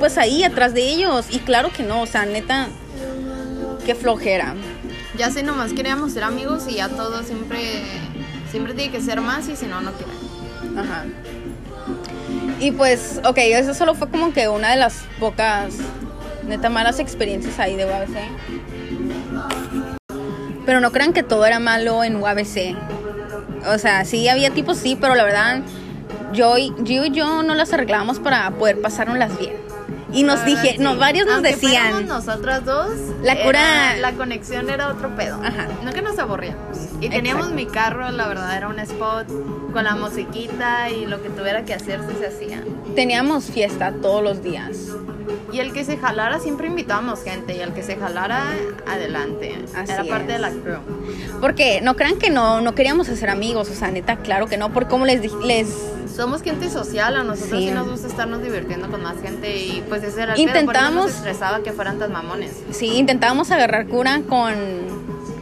Pues 0.00 0.18
ahí, 0.18 0.42
atrás 0.42 0.74
de 0.74 0.82
ellos. 0.82 1.26
Y 1.30 1.38
claro 1.38 1.70
que 1.70 1.84
no, 1.84 2.02
o 2.02 2.06
sea, 2.06 2.26
neta... 2.26 2.68
Qué 3.84 3.94
flojera. 3.94 4.54
Ya 5.16 5.30
sé, 5.30 5.42
nomás 5.42 5.72
queríamos 5.72 6.12
ser 6.12 6.24
amigos 6.24 6.64
y 6.68 6.76
ya 6.76 6.88
todo 6.88 7.22
siempre, 7.22 7.60
siempre 8.50 8.74
tiene 8.74 8.90
que 8.90 9.00
ser 9.00 9.20
más 9.20 9.48
y 9.48 9.56
si 9.56 9.66
no, 9.66 9.80
no 9.80 9.92
quieren. 9.92 10.78
Ajá. 10.78 11.04
Y 12.60 12.72
pues, 12.72 13.20
ok, 13.24 13.38
eso 13.38 13.74
solo 13.74 13.94
fue 13.94 14.08
como 14.08 14.32
que 14.32 14.48
una 14.48 14.70
de 14.70 14.76
las 14.76 15.04
pocas, 15.18 15.74
neta, 16.46 16.68
malas 16.68 16.98
experiencias 16.98 17.58
ahí 17.58 17.76
de 17.76 17.84
UABC. 17.84 18.16
Pero 20.64 20.80
no 20.80 20.92
crean 20.92 21.12
que 21.12 21.22
todo 21.22 21.44
era 21.46 21.58
malo 21.58 22.04
en 22.04 22.16
UABC. 22.16 22.76
O 23.66 23.78
sea, 23.78 24.04
sí 24.04 24.28
había 24.28 24.50
tipos, 24.50 24.78
sí, 24.78 24.96
pero 24.98 25.14
la 25.14 25.24
verdad, 25.24 25.60
yo 26.32 26.56
y, 26.58 26.72
yo 26.80 27.04
y 27.04 27.10
yo 27.10 27.42
no 27.42 27.54
las 27.54 27.72
arreglábamos 27.72 28.18
para 28.18 28.50
poder 28.52 28.80
pasárnoslas 28.80 29.38
bien. 29.38 29.70
Y 30.12 30.22
nos 30.24 30.44
dije, 30.44 30.62
verdad, 30.72 30.82
no, 30.82 30.92
sí. 30.94 30.98
varios 30.98 31.26
nos 31.26 31.34
Aunque 31.36 31.50
decían. 31.52 32.06
nosotras 32.06 32.64
dos, 32.64 32.90
La 33.22 33.32
era- 33.32 33.44
cura- 33.44 33.96
la 33.98 34.12
conexión 34.12 34.68
era 34.70 34.88
otro 34.88 35.14
pedo. 35.16 35.36
Ajá. 35.42 35.68
No 35.84 35.92
que 35.92 36.02
nos 36.02 36.18
aburríamos. 36.18 36.60
Y 37.00 37.08
teníamos 37.08 37.46
Exacto. 37.48 37.54
mi 37.54 37.66
carro, 37.66 38.10
la 38.10 38.26
verdad, 38.28 38.56
era 38.56 38.68
un 38.68 38.78
spot 38.80 39.26
con 39.72 39.84
la 39.84 39.94
musiquita 39.96 40.90
y 40.90 41.06
lo 41.06 41.22
que 41.22 41.28
tuviera 41.30 41.64
que 41.64 41.74
hacerse 41.74 42.08
se 42.18 42.26
hacía. 42.26 42.62
Teníamos 42.94 43.44
fiesta 43.44 43.92
todos 44.02 44.22
los 44.22 44.42
días. 44.42 44.76
Y 45.52 45.60
el 45.60 45.72
que 45.72 45.84
se 45.84 45.96
jalara, 45.96 46.40
siempre 46.40 46.66
invitábamos 46.66 47.22
gente. 47.22 47.56
Y 47.56 47.60
el 47.60 47.72
que 47.72 47.82
se 47.82 47.96
jalara, 47.96 48.44
adelante. 48.86 49.64
Así 49.76 49.92
era 49.92 50.04
parte 50.04 50.32
es. 50.32 50.34
de 50.34 50.38
la 50.38 50.50
crew. 50.50 50.78
Porque 51.40 51.80
no 51.82 51.94
crean 51.96 52.16
que 52.18 52.30
no, 52.30 52.60
no 52.60 52.74
queríamos 52.74 53.08
hacer 53.08 53.30
amigos, 53.30 53.68
o 53.70 53.74
sea, 53.74 53.90
neta, 53.90 54.16
claro 54.16 54.46
que 54.46 54.56
no, 54.56 54.72
porque 54.72 54.90
como 54.90 55.06
les 55.06 55.32
les 55.44 55.68
Somos 56.20 56.42
gente 56.42 56.68
social, 56.68 57.16
a 57.16 57.24
nosotros 57.24 57.58
Sí. 57.60 57.68
sí, 57.68 57.74
nos 57.74 57.88
gusta 57.88 58.06
estarnos 58.08 58.42
divirtiendo 58.42 58.90
con 58.90 59.02
más 59.02 59.20
gente. 59.22 59.56
Y 59.56 59.82
pues 59.88 60.02
ese 60.02 60.20
era 60.22 60.34
el 60.34 60.40
Intentamos- 60.40 61.06
nos 61.06 61.14
estresaba 61.14 61.62
que 61.62 61.72
fueran 61.72 61.98
tan 61.98 62.12
mamones. 62.12 62.52
sí 62.72 62.88
intentábamos 62.98 63.50
agarrar 63.50 63.86
cura 63.86 64.20
con, 64.28 64.52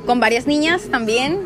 con 0.06 0.20
varias 0.20 0.46
niñas 0.46 0.82
también. 0.88 1.40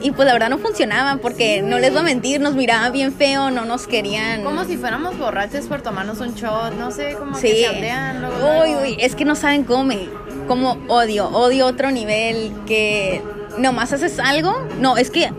Y 0.00 0.10
pues 0.10 0.26
la 0.26 0.32
verdad 0.32 0.50
no 0.50 0.58
funcionaba 0.58 1.20
porque 1.22 1.62
no 1.62 1.78
les 1.78 1.92
voy 1.92 2.00
a 2.00 2.02
mentir, 2.02 2.40
nos 2.40 2.56
miraban 2.56 2.90
bien 2.92 3.12
feo, 3.12 3.52
no 3.52 3.64
nos 3.64 3.86
querían. 3.86 4.42
Como 4.42 4.64
si 4.64 4.76
fuéramos 4.76 5.16
borrachos 5.16 5.66
por 5.66 5.80
tomarnos 5.82 6.18
un 6.18 6.34
shot, 6.34 6.72
no 6.76 6.90
sé, 6.90 7.14
como 7.16 7.36
Sí. 7.36 7.42
que 7.42 7.54
se 7.58 7.66
aldean 7.68 8.20
luego, 8.20 8.62
Uy, 8.64 8.74
uy, 8.82 8.96
es 8.98 9.14
que 9.14 9.24
no 9.24 9.36
saben 9.36 9.62
cómo 9.62 9.84
me, 9.84 10.08
cómo 10.48 10.76
odio, 10.88 11.28
odio 11.28 11.66
otro 11.68 11.92
nivel 11.92 12.50
que 12.66 13.22
nomás 13.58 13.92
haces 13.92 14.18
algo. 14.18 14.66
No, 14.80 14.96
es 14.96 15.12
que 15.12 15.30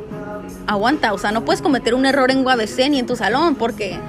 aguanta, 0.68 1.14
o 1.14 1.18
sea, 1.18 1.32
no 1.32 1.44
puedes 1.46 1.62
cometer 1.62 1.94
un 1.94 2.06
error 2.06 2.32
en 2.32 2.46
UABC 2.46 2.90
ni 2.90 3.00
en 3.00 3.06
tu 3.08 3.16
salón 3.16 3.56
porque 3.56 4.00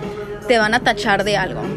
te 0.49 0.59
van 0.59 0.75
a 0.75 0.81
tachar 0.81 1.25
de 1.25 1.37
algo. 1.37 1.63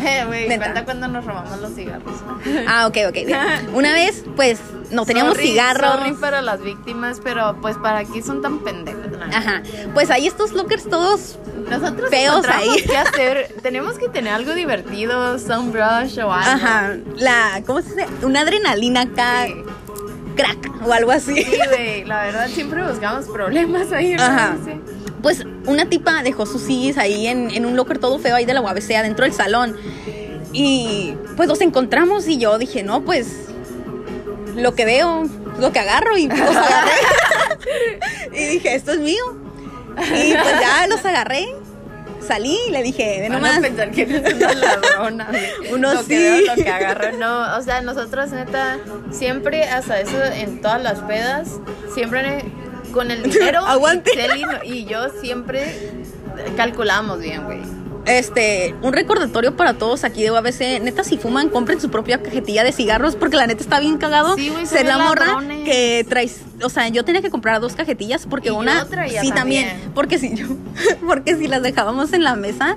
Eh, 0.00 0.46
Neta. 0.48 0.62
cuenta 0.62 0.84
cuando 0.84 1.08
nos 1.08 1.24
robamos 1.24 1.58
los 1.60 1.74
cigarros. 1.74 2.14
Ah, 2.68 2.86
ok, 2.86 2.96
ok. 3.08 3.14
bien. 3.14 3.36
Una 3.74 3.92
vez, 3.92 4.24
pues, 4.36 4.60
no 4.92 5.04
teníamos 5.04 5.34
Sorry, 5.34 5.48
cigarros. 5.48 5.90
Sorry 5.92 6.12
para 6.12 6.40
las 6.40 6.62
víctimas, 6.62 7.20
pero 7.22 7.56
pues 7.60 7.76
para 7.78 7.98
aquí 7.98 8.22
son 8.22 8.40
tan 8.40 8.60
pendejos. 8.60 9.02
Ajá. 9.34 9.62
Pues 9.94 10.10
hay 10.10 10.28
estos 10.28 10.52
lockers 10.52 10.88
todos 10.88 11.36
Nosotros 11.68 12.10
Feos 12.10 12.46
ahí. 12.46 12.84
qué 12.86 12.96
hacer. 12.96 13.54
Tenemos 13.60 13.98
que 13.98 14.08
tener 14.08 14.32
algo 14.32 14.54
divertido, 14.54 15.36
some 15.40 15.72
brush 15.72 16.18
o 16.20 16.32
algo. 16.32 16.36
Ajá, 16.64 16.96
la, 17.16 17.60
¿cómo 17.66 17.82
se 17.82 17.88
dice? 17.96 18.06
Una 18.22 18.42
adrenalina 18.42 19.00
acá, 19.02 19.46
Sí. 19.46 19.64
Crack 20.38 20.86
o 20.86 20.92
algo 20.92 21.10
así. 21.10 21.42
Sí, 21.42 21.58
güey, 21.68 22.04
la 22.04 22.22
verdad 22.24 22.48
siempre 22.48 22.82
buscamos 22.82 23.26
problemas 23.26 23.92
ahí. 23.92 24.14
¿no? 24.14 24.22
Ajá. 24.22 24.56
Pues 25.22 25.44
una 25.66 25.86
tipa 25.86 26.22
dejó 26.22 26.46
sus 26.46 26.62
CDs 26.62 26.96
ahí 26.96 27.26
en, 27.26 27.50
en 27.50 27.66
un 27.66 27.76
locker 27.76 27.98
todo 27.98 28.18
feo 28.18 28.36
ahí 28.36 28.44
de 28.44 28.54
la 28.54 28.60
UABC 28.60 28.92
adentro 28.92 29.24
del 29.24 29.34
salón. 29.34 29.76
Y 30.52 31.14
pues 31.36 31.48
los 31.48 31.60
encontramos 31.60 32.26
y 32.28 32.38
yo 32.38 32.56
dije, 32.56 32.82
no, 32.82 33.04
pues 33.04 33.48
lo 34.54 34.74
que 34.74 34.84
veo, 34.84 35.24
lo 35.58 35.72
que 35.72 35.78
agarro 35.78 36.16
y 36.16 36.28
pues, 36.28 36.40
los 36.40 36.56
agarré. 36.56 36.92
y 38.32 38.46
dije, 38.46 38.74
esto 38.74 38.92
es 38.92 39.00
mío. 39.00 39.22
Y 39.98 40.32
pues 40.32 40.60
ya 40.60 40.86
los 40.88 41.04
agarré. 41.04 41.46
Salí 42.26 42.58
y 42.68 42.70
le 42.70 42.82
dije, 42.82 43.20
Van 43.22 43.32
nomás. 43.32 43.58
a 43.58 43.60
pensar 43.60 43.90
que 43.90 44.02
eres 44.02 44.34
una 44.34 44.52
ladrona. 44.54 45.28
Uno 45.72 45.94
lo 45.94 46.02
sí. 46.02 46.08
que 46.08 46.18
veo, 46.18 46.56
lo 46.56 46.62
que 46.62 46.68
agarro. 46.70 47.16
No, 47.18 47.56
o 47.56 47.62
sea, 47.62 47.80
nosotros 47.80 48.30
neta, 48.30 48.78
siempre 49.10 49.64
hasta 49.64 50.00
eso 50.00 50.22
en 50.24 50.60
todas 50.60 50.82
las 50.82 51.00
pedas, 51.00 51.48
siempre 51.94 52.44
con 52.92 53.10
el 53.10 53.22
dinero. 53.22 53.60
Aguante. 53.66 54.10
Y, 54.64 54.72
y 54.78 54.84
yo 54.84 55.08
siempre 55.20 55.74
calculamos 56.56 57.20
bien, 57.20 57.44
güey. 57.44 57.60
Este, 58.08 58.74
un 58.82 58.92
recordatorio 58.92 59.56
para 59.56 59.74
todos 59.74 60.02
aquí 60.04 60.22
de 60.22 60.30
UABC. 60.30 60.80
Neta, 60.82 61.04
si 61.04 61.18
fuman, 61.18 61.48
compren 61.50 61.80
su 61.80 61.90
propia 61.90 62.22
cajetilla 62.22 62.64
de 62.64 62.72
cigarros 62.72 63.16
porque 63.16 63.36
la 63.36 63.46
neta 63.46 63.62
está 63.62 63.80
bien 63.80 63.98
cagado 63.98 64.34
Sí, 64.36 64.48
güey, 64.48 64.66
ser 64.66 64.86
la 64.86 64.98
morra 64.98 65.26
ladrones. 65.26 65.64
que 65.64 66.06
traes. 66.08 66.40
O 66.62 66.68
sea, 66.70 66.88
yo 66.88 67.04
tenía 67.04 67.20
que 67.22 67.30
comprar 67.30 67.60
dos 67.60 67.74
cajetillas 67.74 68.26
porque 68.26 68.48
Y 68.48 68.52
yo 68.52 68.58
una. 68.58 68.84
traía 68.86 69.20
sí, 69.20 69.30
también. 69.30 69.68
también. 69.68 69.90
Porque 69.94 70.18
si 70.18 70.34
yo. 70.34 70.46
Porque 71.06 71.36
si 71.36 71.46
las 71.48 71.62
dejábamos 71.62 72.12
en 72.12 72.24
la 72.24 72.34
mesa, 72.36 72.76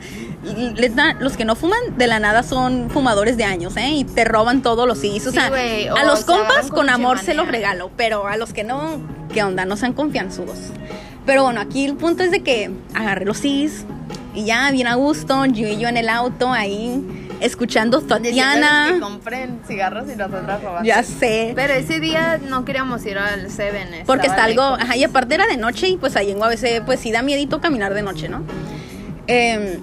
neta, 0.77 1.13
los 1.19 1.37
que 1.37 1.45
no 1.45 1.55
fuman 1.55 1.79
de 1.97 2.07
la 2.07 2.19
nada 2.19 2.43
son 2.43 2.89
fumadores 2.89 3.37
de 3.37 3.43
años, 3.43 3.77
¿eh? 3.77 3.89
Y 3.91 4.03
te 4.03 4.25
roban 4.25 4.61
todos 4.61 4.87
los 4.87 4.97
CDs. 4.99 5.27
O 5.27 5.31
Sí, 5.31 5.37
sea, 5.37 5.49
güey, 5.49 5.87
a 5.87 6.03
los 6.03 6.25
compas 6.25 6.67
con 6.67 6.81
con 6.81 6.89
amor 6.89 7.19
se 7.19 7.33
los 7.35 7.47
regalo, 7.47 7.91
pero 7.95 8.27
a 8.27 8.37
los 8.37 8.53
que 8.53 8.63
no, 8.63 8.99
¿qué 9.33 9.43
onda? 9.43 9.65
No 9.65 9.77
sean 9.77 9.93
confianzudos. 9.93 10.57
Pero 11.25 11.43
bueno, 11.43 11.61
aquí 11.61 11.85
el 11.85 11.95
punto 11.95 12.23
es 12.23 12.31
de 12.31 12.41
que 12.41 12.71
agarré 12.95 13.25
los 13.25 13.37
CDs 13.37 13.85
y 14.33 14.45
ya 14.45 14.71
bien 14.71 14.87
a 14.87 14.95
gusto, 14.95 15.45
yo 15.45 15.67
y 15.67 15.77
yo 15.77 15.87
en 15.87 15.97
el 15.97 16.09
auto 16.09 16.51
ahí 16.51 17.03
escuchando 17.41 18.01
Tatiana. 18.01 18.91
que 18.93 18.99
compren 18.99 19.59
cigarros 19.67 20.05
y 20.09 20.15
nosotras 20.15 20.61
robamos. 20.61 20.87
Ya 20.87 21.03
sé. 21.03 21.53
Pero 21.55 21.73
ese 21.73 21.99
día 21.99 22.39
no 22.47 22.63
queríamos 22.63 23.05
ir 23.05 23.17
al 23.17 23.49
Seven. 23.49 24.03
Porque 24.05 24.27
está 24.27 24.45
algo, 24.45 24.61
ajá, 24.61 24.95
y 24.95 25.03
aparte 25.03 25.35
era 25.35 25.47
de 25.47 25.57
noche 25.57 25.87
y 25.87 25.97
pues 25.97 26.15
ahí 26.15 26.31
en 26.31 26.39
UABC 26.39 26.85
pues 26.85 26.99
sí 26.99 27.11
da 27.11 27.21
miedito 27.21 27.59
caminar 27.59 27.93
de 27.93 28.03
noche, 28.03 28.29
¿no? 28.29 28.43
Em, 29.27 29.79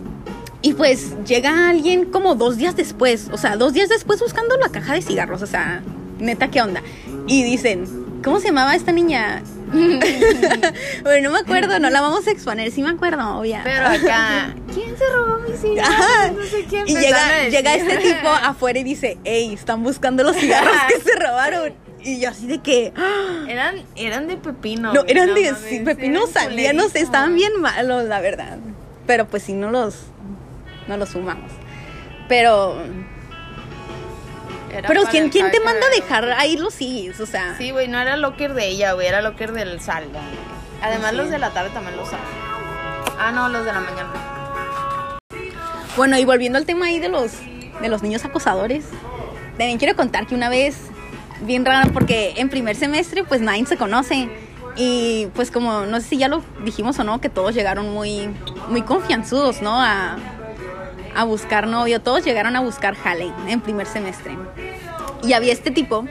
y 0.62 0.72
pues 0.74 1.14
llega 1.24 1.68
alguien 1.68 2.06
como 2.06 2.34
dos 2.34 2.56
días 2.56 2.76
después, 2.76 3.28
o 3.32 3.38
sea, 3.38 3.56
dos 3.56 3.72
días 3.72 3.88
después 3.88 4.20
buscando 4.20 4.56
la 4.56 4.68
caja 4.70 4.94
de 4.94 5.02
cigarros, 5.02 5.42
o 5.42 5.46
sea, 5.46 5.82
neta, 6.18 6.48
¿qué 6.48 6.62
onda? 6.62 6.82
Y 7.26 7.44
dicen, 7.44 7.84
¿cómo 8.24 8.40
se 8.40 8.48
llamaba 8.48 8.74
esta 8.74 8.92
niña? 8.92 9.42
bueno, 11.02 11.28
no 11.28 11.34
me 11.34 11.40
acuerdo, 11.40 11.78
no 11.78 11.90
la 11.90 12.00
vamos 12.00 12.26
a 12.26 12.30
exponer, 12.30 12.70
sí 12.70 12.82
me 12.82 12.90
acuerdo, 12.90 13.38
obvia. 13.38 13.60
Pero 13.64 13.86
acá, 13.86 14.54
¿quién 14.74 14.96
se 14.96 15.04
robó 15.14 15.38
mis 15.40 15.60
cigarros? 15.60 16.36
No 16.36 16.44
sé 16.44 16.64
quién. 16.68 16.88
Y 16.88 16.94
llega, 16.94 17.74
este 17.74 17.98
tipo 17.98 18.28
afuera 18.42 18.78
y 18.78 18.84
dice, 18.84 19.18
hey, 19.24 19.52
están 19.52 19.82
buscando 19.82 20.22
los 20.22 20.36
cigarros 20.36 20.74
que 20.88 21.00
se 21.00 21.18
robaron. 21.18 21.74
Y 22.00 22.20
yo 22.20 22.30
así 22.30 22.46
de 22.46 22.58
que, 22.58 22.92
¡ah! 22.96 23.44
Eran, 23.48 23.82
eran 23.96 24.28
de 24.28 24.36
pepino. 24.36 24.92
no, 24.92 25.04
eran 25.06 25.28
no 25.28 25.34
de 25.34 25.52
mames, 25.52 25.68
sí, 25.68 25.80
pepinos 25.80 26.30
eran 26.30 26.50
salían, 26.50 26.76
no 26.76 26.84
sé, 26.84 26.88
culerísimos. 26.90 27.08
estaban 27.08 27.34
bien 27.34 27.60
malos, 27.60 28.04
la 28.04 28.20
verdad. 28.20 28.58
Pero 29.06 29.26
pues 29.26 29.42
sí, 29.42 29.52
no 29.52 29.70
los, 29.70 29.96
no 30.86 30.96
los 30.96 31.10
sumamos. 31.10 31.50
Pero, 32.28 32.76
Era 34.72 34.86
pero 34.88 35.02
¿quién, 35.10 35.30
quién 35.30 35.50
te 35.50 35.60
manda 35.60 35.86
a 35.86 35.90
dejar 35.90 36.30
ahí 36.32 36.56
los 36.56 36.74
CDs? 36.74 37.20
O 37.20 37.26
sea, 37.26 37.56
Sí, 37.56 37.70
güey, 37.70 37.88
no 37.88 37.98
era 37.98 38.16
locker 38.16 38.54
de 38.54 38.68
ella, 38.68 38.92
güey, 38.92 39.06
era 39.06 39.22
locker 39.22 39.52
del 39.52 39.80
saldo. 39.80 40.10
güey. 40.12 40.24
Además, 40.82 41.14
los 41.14 41.30
de 41.30 41.38
la 41.38 41.50
tarde 41.50 41.70
también 41.70 41.96
los 41.96 42.06
usaban. 42.08 42.24
Ah, 43.18 43.32
no, 43.32 43.48
los 43.48 43.64
de 43.64 43.72
la 43.72 43.80
mañana. 43.80 45.18
Bueno, 45.96 46.16
y 46.18 46.24
volviendo 46.24 46.58
al 46.58 46.66
tema 46.66 46.86
ahí 46.86 47.00
de 47.00 47.08
los, 47.08 47.32
de 47.80 47.88
los 47.88 48.02
niños 48.02 48.24
acosadores, 48.24 48.84
también 49.56 49.78
quiero 49.78 49.96
contar 49.96 50.26
que 50.26 50.34
una 50.36 50.48
vez, 50.48 50.76
bien 51.40 51.64
rara, 51.64 51.88
porque 51.92 52.34
en 52.36 52.48
primer 52.48 52.76
semestre 52.76 53.24
pues 53.24 53.40
nadie 53.40 53.66
se 53.66 53.76
conoce. 53.76 54.28
Y 54.76 55.26
pues 55.34 55.50
como, 55.50 55.86
no 55.86 56.00
sé 56.00 56.10
si 56.10 56.18
ya 56.18 56.28
lo 56.28 56.44
dijimos 56.64 56.96
o 57.00 57.04
no, 57.04 57.20
que 57.20 57.28
todos 57.28 57.52
llegaron 57.52 57.92
muy, 57.92 58.28
muy 58.68 58.82
confianzudos, 58.82 59.60
¿no? 59.60 59.82
A, 59.82 60.16
a 61.14 61.24
buscar 61.24 61.66
novio, 61.66 62.00
todos 62.00 62.24
llegaron 62.24 62.56
a 62.56 62.60
buscar 62.60 62.94
jale 62.94 63.32
en 63.46 63.60
primer 63.60 63.86
semestre. 63.86 64.36
Y 65.22 65.32
había 65.32 65.52
este 65.52 65.70
tipo, 65.70 66.04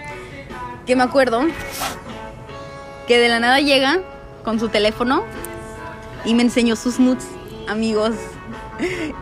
que 0.86 0.96
me 0.96 1.04
acuerdo, 1.04 1.42
que 3.08 3.18
de 3.18 3.30
la 3.30 3.39
nada 3.39 3.60
llega 3.60 4.01
con 4.44 4.60
su 4.60 4.70
teléfono 4.70 5.24
y 6.25 6.34
me 6.34 6.44
enseñó 6.44 6.75
sus 6.75 7.00
nudes, 7.00 7.27
amigos. 7.68 8.16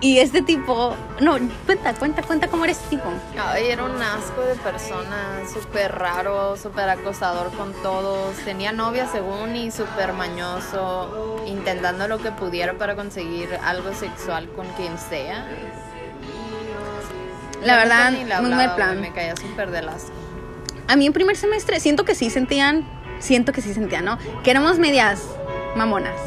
Y 0.01 0.19
este 0.19 0.41
tipo, 0.41 0.95
no, 1.19 1.37
cuenta, 1.65 1.93
cuenta, 1.93 2.21
cuenta 2.21 2.47
cómo 2.47 2.65
era 2.65 2.73
este 2.73 2.97
tipo. 2.97 3.09
Ay, 3.37 3.67
era 3.67 3.83
un 3.83 4.01
asco 4.01 4.41
de 4.41 4.55
persona, 4.55 5.41
súper 5.51 5.93
raro, 5.93 6.57
súper 6.57 6.89
acosador 6.89 7.51
con 7.53 7.73
todos. 7.81 8.35
Tenía 8.37 8.71
novia 8.71 9.07
según 9.07 9.55
y 9.55 9.71
súper 9.71 10.13
mañoso, 10.13 11.41
intentando 11.47 12.07
lo 12.07 12.17
que 12.17 12.31
pudiera 12.31 12.73
para 12.73 12.95
conseguir 12.95 13.49
algo 13.63 13.93
sexual 13.93 14.49
con 14.49 14.67
quien 14.73 14.97
sea. 14.97 15.47
La 17.63 17.77
verdad, 17.77 18.11
le 18.11 18.41
muy 18.41 18.51
mal 18.51 18.75
plan. 18.75 19.01
Me 19.01 19.11
caía 19.13 19.35
súper 19.35 19.71
del 19.71 19.89
asco. 19.89 20.11
A 20.87 20.95
mí 20.95 21.07
en 21.07 21.13
primer 21.13 21.35
semestre 21.35 21.79
siento 21.79 22.05
que 22.05 22.13
sí 22.13 22.29
sentían, 22.29 22.85
siento 23.19 23.53
que 23.53 23.61
sí 23.61 23.73
sentían, 23.73 24.05
¿no? 24.05 24.19
Que 24.43 24.51
éramos 24.51 24.77
medias 24.77 25.23
mamonas, 25.75 26.19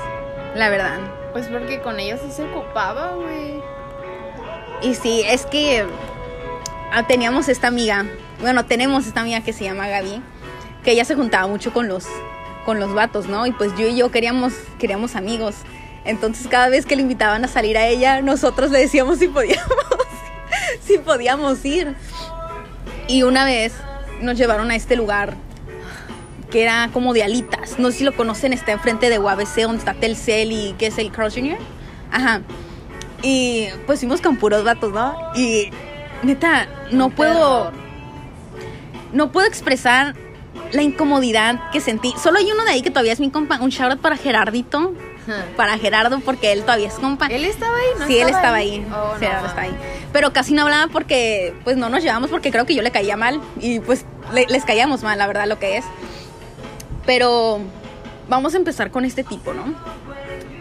la 0.56 0.68
verdad. 0.68 1.17
Pues 1.38 1.50
porque 1.50 1.78
con 1.78 2.00
ella 2.00 2.18
se 2.18 2.42
ocupaba, 2.42 3.14
güey. 3.14 3.62
Y 4.82 4.96
sí, 4.96 5.22
es 5.24 5.46
que 5.46 5.86
ah, 6.90 7.06
teníamos 7.06 7.48
esta 7.48 7.68
amiga, 7.68 8.06
bueno, 8.40 8.66
tenemos 8.66 9.06
esta 9.06 9.20
amiga 9.20 9.40
que 9.42 9.52
se 9.52 9.62
llama 9.62 9.86
Gaby, 9.86 10.20
que 10.82 10.90
ella 10.90 11.04
se 11.04 11.14
juntaba 11.14 11.46
mucho 11.46 11.72
con 11.72 11.86
los, 11.86 12.06
con 12.64 12.80
los 12.80 12.92
vatos, 12.92 13.28
¿no? 13.28 13.46
Y 13.46 13.52
pues 13.52 13.70
yo 13.76 13.86
y 13.86 13.94
yo 13.94 14.10
queríamos, 14.10 14.52
queríamos 14.80 15.14
amigos. 15.14 15.54
Entonces 16.04 16.48
cada 16.48 16.70
vez 16.70 16.86
que 16.86 16.96
le 16.96 17.02
invitaban 17.02 17.44
a 17.44 17.46
salir 17.46 17.78
a 17.78 17.86
ella, 17.86 18.20
nosotros 18.20 18.72
le 18.72 18.80
decíamos 18.80 19.20
si 19.20 19.28
podíamos, 19.28 19.68
si 20.80 20.98
podíamos 20.98 21.64
ir. 21.64 21.94
Y 23.06 23.22
una 23.22 23.44
vez 23.44 23.74
nos 24.20 24.36
llevaron 24.36 24.72
a 24.72 24.74
este 24.74 24.96
lugar 24.96 25.36
que 26.50 26.62
era 26.62 26.88
como 26.92 27.12
de 27.14 27.22
alitas. 27.24 27.78
No 27.78 27.90
sé 27.90 27.98
si 27.98 28.04
lo 28.04 28.14
conocen, 28.16 28.52
está 28.52 28.72
enfrente 28.72 29.10
de 29.10 29.18
UABC, 29.18 29.62
donde 29.62 29.78
está 29.78 29.94
Telcel 29.94 30.52
y 30.52 30.72
que 30.78 30.86
es 30.86 30.98
el 30.98 31.10
Carl 31.12 31.30
Jr. 31.32 31.58
Ajá. 32.10 32.40
Y 33.22 33.68
pues 33.86 33.98
fuimos 34.00 34.20
con 34.20 34.36
puros 34.36 34.64
vatos, 34.64 34.92
¿no? 34.92 35.14
Y 35.34 35.70
neta, 36.22 36.68
no 36.90 37.10
puedo, 37.10 37.72
no 39.12 39.32
puedo 39.32 39.46
expresar 39.46 40.14
la 40.72 40.82
incomodidad 40.82 41.70
que 41.70 41.80
sentí. 41.80 42.12
Solo 42.22 42.38
hay 42.38 42.50
uno 42.52 42.64
de 42.64 42.70
ahí 42.72 42.82
que 42.82 42.90
todavía 42.90 43.12
es 43.12 43.20
mi 43.20 43.30
compa. 43.30 43.58
Un 43.60 43.70
shout 43.70 43.92
out 43.92 44.00
para 44.00 44.16
Gerardito, 44.16 44.92
para 45.56 45.76
Gerardo, 45.78 46.20
porque 46.20 46.52
él 46.52 46.62
todavía 46.62 46.88
es 46.88 46.94
compa. 46.94 47.26
¿Él 47.26 47.44
estaba 47.44 47.74
ahí? 47.76 47.86
¿No 47.98 48.06
sí, 48.06 48.18
él 48.18 48.28
estaba 48.28 48.56
ahí. 48.56 48.86
Oh, 48.86 48.90
no, 49.14 49.18
Gerardo 49.18 49.46
mames. 49.48 49.50
está 49.50 49.60
ahí. 49.62 49.74
Pero 50.12 50.32
casi 50.32 50.54
no 50.54 50.62
hablaba 50.62 50.90
porque, 50.90 51.54
pues 51.64 51.76
no 51.76 51.88
nos 51.88 52.02
llevamos 52.02 52.30
porque 52.30 52.50
creo 52.50 52.64
que 52.66 52.74
yo 52.74 52.82
le 52.82 52.90
caía 52.90 53.16
mal. 53.16 53.40
Y 53.60 53.80
pues 53.80 54.04
le- 54.32 54.46
les 54.48 54.64
caíamos 54.64 55.02
mal, 55.02 55.18
la 55.18 55.26
verdad, 55.26 55.46
lo 55.46 55.58
que 55.58 55.78
es. 55.78 55.84
Pero 57.08 57.60
vamos 58.28 58.52
a 58.52 58.58
empezar 58.58 58.90
con 58.90 59.06
este 59.06 59.24
tipo, 59.24 59.54
¿no? 59.54 59.64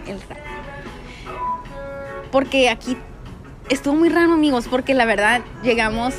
El 0.07 0.21
rap. 0.21 0.37
Porque 2.31 2.69
aquí 2.69 2.95
estuvo 3.67 3.95
muy 3.95 4.07
raro, 4.07 4.31
amigos, 4.31 4.69
porque 4.69 4.93
la 4.93 5.03
verdad 5.03 5.41
llegamos 5.61 6.13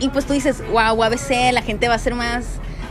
y 0.00 0.08
pues 0.08 0.26
tú 0.26 0.32
dices, 0.32 0.60
wow, 0.72 1.04
ABC, 1.04 1.52
la 1.52 1.62
gente 1.62 1.86
va 1.86 1.94
a 1.94 1.98
ser 2.00 2.16
más, 2.16 2.46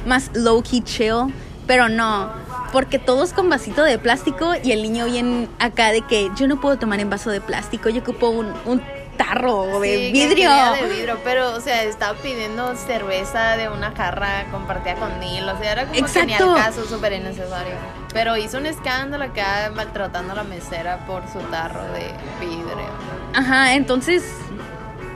más 0.06 0.32
low-key 0.36 0.84
chill, 0.84 1.34
pero 1.68 1.90
no, 1.90 2.32
porque 2.72 2.98
todos 2.98 3.34
con 3.34 3.50
vasito 3.50 3.84
de 3.84 4.00
plástico 4.00 4.54
y 4.64 4.72
el 4.72 4.84
niño 4.84 5.04
bien 5.04 5.50
acá 5.60 5.92
de 5.92 6.02
que 6.04 6.32
yo 6.38 6.48
no 6.48 6.62
puedo 6.62 6.80
tomar 6.80 7.02
en 7.02 7.10
vaso 7.10 7.30
de 7.30 7.42
plástico, 7.42 7.90
yo 7.90 8.00
ocupo 8.04 8.30
un 8.30 8.82
tarro 9.18 9.80
de 9.80 9.96
Sí, 9.98 10.12
vidrio. 10.14 10.50
de 10.74 10.88
vidrio, 10.88 11.20
pero, 11.24 11.54
o 11.56 11.60
sea, 11.60 11.84
estaba 11.84 12.18
pidiendo 12.20 12.76
cerveza 12.76 13.58
de 13.58 13.68
una 13.70 13.92
jarra 13.92 14.46
compartida 14.52 14.96
con 14.96 15.20
Neil, 15.20 15.48
o 15.50 15.58
sea, 15.58 15.72
era 15.72 15.86
como 15.86 16.00
Exacto. 16.00 16.54
al 16.56 16.64
caso, 16.64 16.86
súper 16.88 17.14
innecesario. 17.14 17.74
Pero 18.14 18.38
hizo 18.38 18.58
un 18.58 18.66
escándalo 18.66 19.24
acá 19.26 19.72
maltratando 19.76 20.34
a 20.34 20.36
la 20.38 20.44
mesera 20.44 21.06
por 21.06 21.24
su 21.32 21.40
tarro 21.50 21.84
de 21.94 22.12
vidrio. 22.40 22.88
Ajá, 23.34 23.74
entonces, 23.74 24.24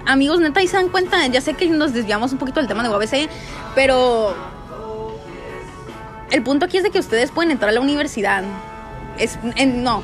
amigos, 0.05 0.39
neta, 0.39 0.59
ahí 0.59 0.67
se 0.67 0.77
dan 0.77 0.89
cuenta, 0.89 1.25
ya 1.27 1.39
sé 1.41 1.53
que 1.53 1.67
nos 1.67 1.93
desviamos 1.93 2.31
un 2.31 2.37
poquito 2.37 2.59
del 2.59 2.67
tema 2.67 2.83
de 2.83 2.89
UABC, 2.89 3.29
pero 3.75 4.35
el 6.31 6.43
punto 6.43 6.65
aquí 6.65 6.77
es 6.77 6.83
de 6.83 6.89
que 6.91 6.99
ustedes 6.99 7.31
pueden 7.31 7.51
entrar 7.51 7.69
a 7.69 7.73
la 7.73 7.81
universidad. 7.81 8.43
Es, 9.17 9.37
en- 9.55 9.83
no, 9.83 10.01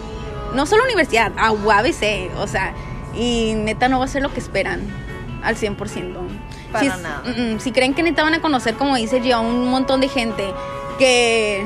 no 0.53 0.65
solo 0.65 0.83
universidad, 0.83 1.31
a 1.37 1.51
UABC, 1.51 2.31
o 2.37 2.47
sea, 2.47 2.73
y 3.17 3.53
neta 3.55 3.89
no 3.89 3.99
va 3.99 4.05
a 4.05 4.07
ser 4.07 4.21
lo 4.21 4.31
que 4.33 4.39
esperan 4.39 4.81
al 5.43 5.55
100%. 5.55 5.77
Para 6.71 6.79
si, 6.83 7.01
nada. 7.01 7.23
mm, 7.25 7.55
mm, 7.55 7.59
si 7.59 7.71
creen 7.71 7.93
que 7.93 8.03
neta 8.03 8.23
van 8.23 8.33
a 8.33 8.41
conocer, 8.41 8.75
como 8.75 8.95
dice 8.95 9.21
yo, 9.21 9.37
a 9.37 9.39
un 9.39 9.67
montón 9.69 10.01
de 10.01 10.09
gente 10.09 10.53
que... 10.99 11.65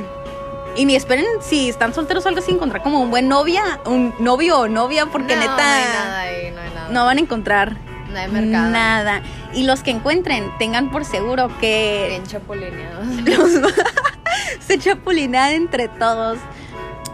Y 0.75 0.85
ni 0.85 0.95
esperen 0.95 1.25
si 1.41 1.67
están 1.69 1.93
solteros 1.93 2.23
o 2.25 2.29
algo 2.29 2.39
así, 2.39 2.51
encontrar 2.51 2.81
como 2.81 3.01
un 3.01 3.09
buen 3.09 3.27
novia, 3.27 3.61
un 3.85 4.13
novio 4.19 4.59
o 4.59 4.67
novia, 4.69 5.05
porque 5.07 5.35
no, 5.35 5.41
neta 5.41 5.55
no 5.57 5.61
hay 5.63 5.83
nada 5.83 6.19
ahí, 6.21 6.51
no 6.51 6.61
hay 6.61 6.69
nada. 6.69 6.89
no 6.91 7.05
van 7.05 7.17
a 7.17 7.21
encontrar 7.21 7.75
No 8.09 8.17
hay 8.17 8.29
mercado. 8.29 8.69
nada. 8.71 9.21
Y 9.53 9.63
los 9.63 9.83
que 9.83 9.91
encuentren, 9.91 10.49
tengan 10.59 10.89
por 10.89 11.03
seguro 11.03 11.49
que 11.59 12.05
Bien 12.11 12.23
chapulineados. 12.25 13.05
los 13.25 13.73
se 14.65 14.79
chapulinean 14.79 15.51
entre 15.51 15.89
todos. 15.89 16.37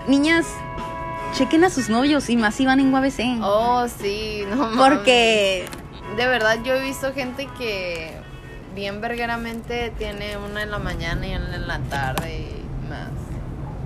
Niñas, 0.08 0.46
chequen 1.38 1.63
a 1.63 1.70
sus 1.70 1.89
novios 1.89 2.29
y 2.29 2.38
más 2.38 2.56
si 2.56 2.65
van 2.65 2.79
en 2.79 2.94
UABC. 2.94 3.39
Oh, 3.41 3.86
sí, 3.88 4.44
no 4.50 4.56
mames. 4.56 4.77
porque 4.77 5.65
De 6.15 6.27
verdad, 6.27 6.58
yo 6.63 6.74
he 6.74 6.82
visto 6.82 7.13
gente 7.13 7.48
que 7.58 8.12
bien 8.75 9.01
vergueramente 9.01 9.91
tiene 9.98 10.38
una 10.38 10.63
en 10.63 10.72
la 10.72 10.79
mañana 10.79 11.27
y 11.27 11.36
una 11.36 11.56
en 11.56 11.67
la 11.67 11.79
tarde 11.79 12.39
y 12.39 12.89
más. 12.89 13.10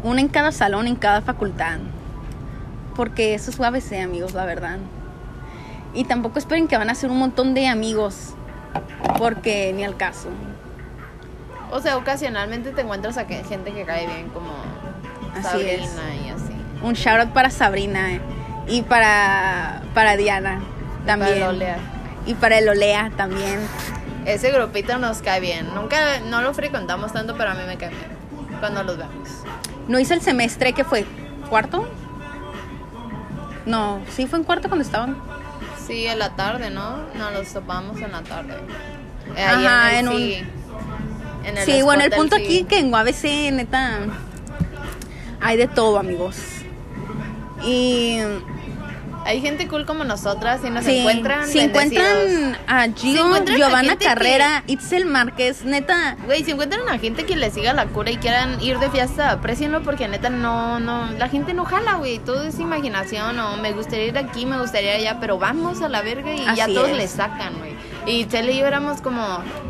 una 0.03 0.21
en 0.21 0.27
cada 0.29 0.51
salón, 0.51 0.87
en 0.87 0.95
cada 0.95 1.21
facultad. 1.21 1.79
Porque 2.95 3.33
eso 3.33 3.51
es 3.51 3.59
UABC, 3.59 4.01
amigos, 4.03 4.33
la 4.33 4.45
verdad. 4.45 4.77
Y 5.93 6.05
tampoco 6.05 6.39
esperen 6.39 6.67
que 6.67 6.77
van 6.77 6.89
a 6.89 6.95
ser 6.95 7.09
un 7.09 7.19
montón 7.19 7.53
de 7.53 7.67
amigos. 7.67 8.33
Porque 9.17 9.73
ni 9.75 9.83
al 9.83 9.97
caso. 9.97 10.29
O 11.71 11.79
sea, 11.79 11.97
ocasionalmente 11.97 12.71
te 12.71 12.81
encuentras 12.81 13.17
a 13.17 13.25
gente 13.25 13.73
que 13.73 13.83
cae 13.85 14.07
bien 14.07 14.29
como 14.29 14.51
Así 15.35 15.43
Sabrina 15.43 15.75
es. 15.75 16.25
y 16.25 16.29
así. 16.29 16.40
Un 16.81 16.93
shout 16.93 17.19
out 17.19 17.29
para 17.29 17.49
Sabrina 17.49 18.13
eh, 18.13 18.21
y 18.67 18.81
para, 18.81 19.81
para 19.93 20.17
Diana 20.17 20.61
también. 21.05 21.39
Para. 21.39 21.77
Y 22.25 22.33
para 22.35 22.57
el 22.59 22.69
Olea 22.69 23.11
también. 23.17 23.59
Ese 24.25 24.51
grupito 24.51 24.97
nos 24.99 25.19
cae 25.21 25.39
bien. 25.39 25.73
Nunca, 25.73 26.19
no 26.21 26.41
lo 26.41 26.53
frecuentamos 26.53 27.11
tanto, 27.13 27.35
pero 27.37 27.51
a 27.51 27.53
mí 27.55 27.61
me 27.67 27.77
cae 27.77 27.89
bien 27.89 28.11
cuando 28.59 28.83
los 28.83 28.97
vemos. 28.97 29.29
No 29.87 29.99
hice 29.99 30.13
el 30.13 30.21
semestre 30.21 30.73
que 30.73 30.83
fue 30.83 31.05
cuarto. 31.49 31.87
No, 33.65 34.01
sí 34.09 34.27
fue 34.27 34.39
en 34.39 34.45
cuarto 34.45 34.67
cuando 34.69 34.83
estaban. 34.85 35.17
Sí, 35.87 36.05
en 36.07 36.19
la 36.19 36.35
tarde, 36.35 36.69
¿no? 36.69 36.97
Nos 37.15 37.33
los 37.33 37.47
topamos 37.53 37.99
en 38.01 38.11
la 38.11 38.21
tarde. 38.21 38.53
Eh, 39.35 39.43
Ajá, 39.43 39.93
en 39.93 39.97
en, 39.99 40.09
un- 40.09 40.17
sí. 40.17 40.43
En 41.43 41.57
el 41.57 41.65
Sí, 41.65 41.81
bueno, 41.81 42.03
el 42.03 42.11
punto 42.11 42.35
aquí 42.35 42.63
que 42.65 42.79
en 42.79 42.93
UABC, 42.93 43.51
neta, 43.51 43.99
hay 45.41 45.57
de 45.57 45.67
todo, 45.67 45.97
amigos. 45.99 46.37
Y 47.63 48.19
Hay 49.23 49.39
gente 49.39 49.67
cool 49.67 49.85
como 49.85 50.03
nosotras 50.03 50.61
y 50.65 50.71
nos 50.71 50.83
sí, 50.83 50.97
encuentran. 50.97 51.47
si 51.47 51.59
bendecidos. 51.59 52.05
encuentran 52.07 52.57
a 52.67 52.87
Gio, 52.91 53.25
encuentran 53.27 53.57
Giovanna 53.57 53.95
Carrera, 53.97 54.63
Itzel 54.65 55.05
Márquez, 55.05 55.63
neta, 55.63 56.17
Güey, 56.25 56.43
si 56.43 56.51
encuentran 56.51 56.89
a 56.89 56.97
gente 56.97 57.23
que 57.23 57.35
le 57.35 57.51
siga 57.51 57.73
la 57.73 57.85
cura 57.85 58.09
y 58.09 58.17
quieran 58.17 58.59
ir 58.63 58.79
de 58.79 58.89
fiesta, 58.89 59.29
aprecienlo 59.29 59.83
porque 59.83 60.07
neta 60.07 60.31
no, 60.31 60.79
no, 60.79 61.05
la 61.11 61.29
gente 61.29 61.53
no 61.53 61.65
jala, 61.65 61.95
güey, 61.97 62.17
todo 62.17 62.43
es 62.43 62.59
imaginación 62.59 63.39
o 63.39 63.57
me 63.57 63.73
gustaría 63.73 64.07
ir 64.07 64.17
aquí, 64.17 64.47
me 64.47 64.57
gustaría 64.57 64.95
allá, 64.95 65.17
pero 65.19 65.37
vamos 65.37 65.83
a 65.83 65.87
la 65.87 66.01
verga 66.01 66.33
y 66.33 66.43
ya 66.55 66.65
todos 66.65 66.89
es. 66.89 66.97
le 66.97 67.07
sacan, 67.07 67.53
güey. 67.59 67.70
Y 68.05 68.25
Tele 68.25 68.53
y 68.53 68.59
yo 68.59 68.65
éramos 68.65 68.99
como, 69.01 69.23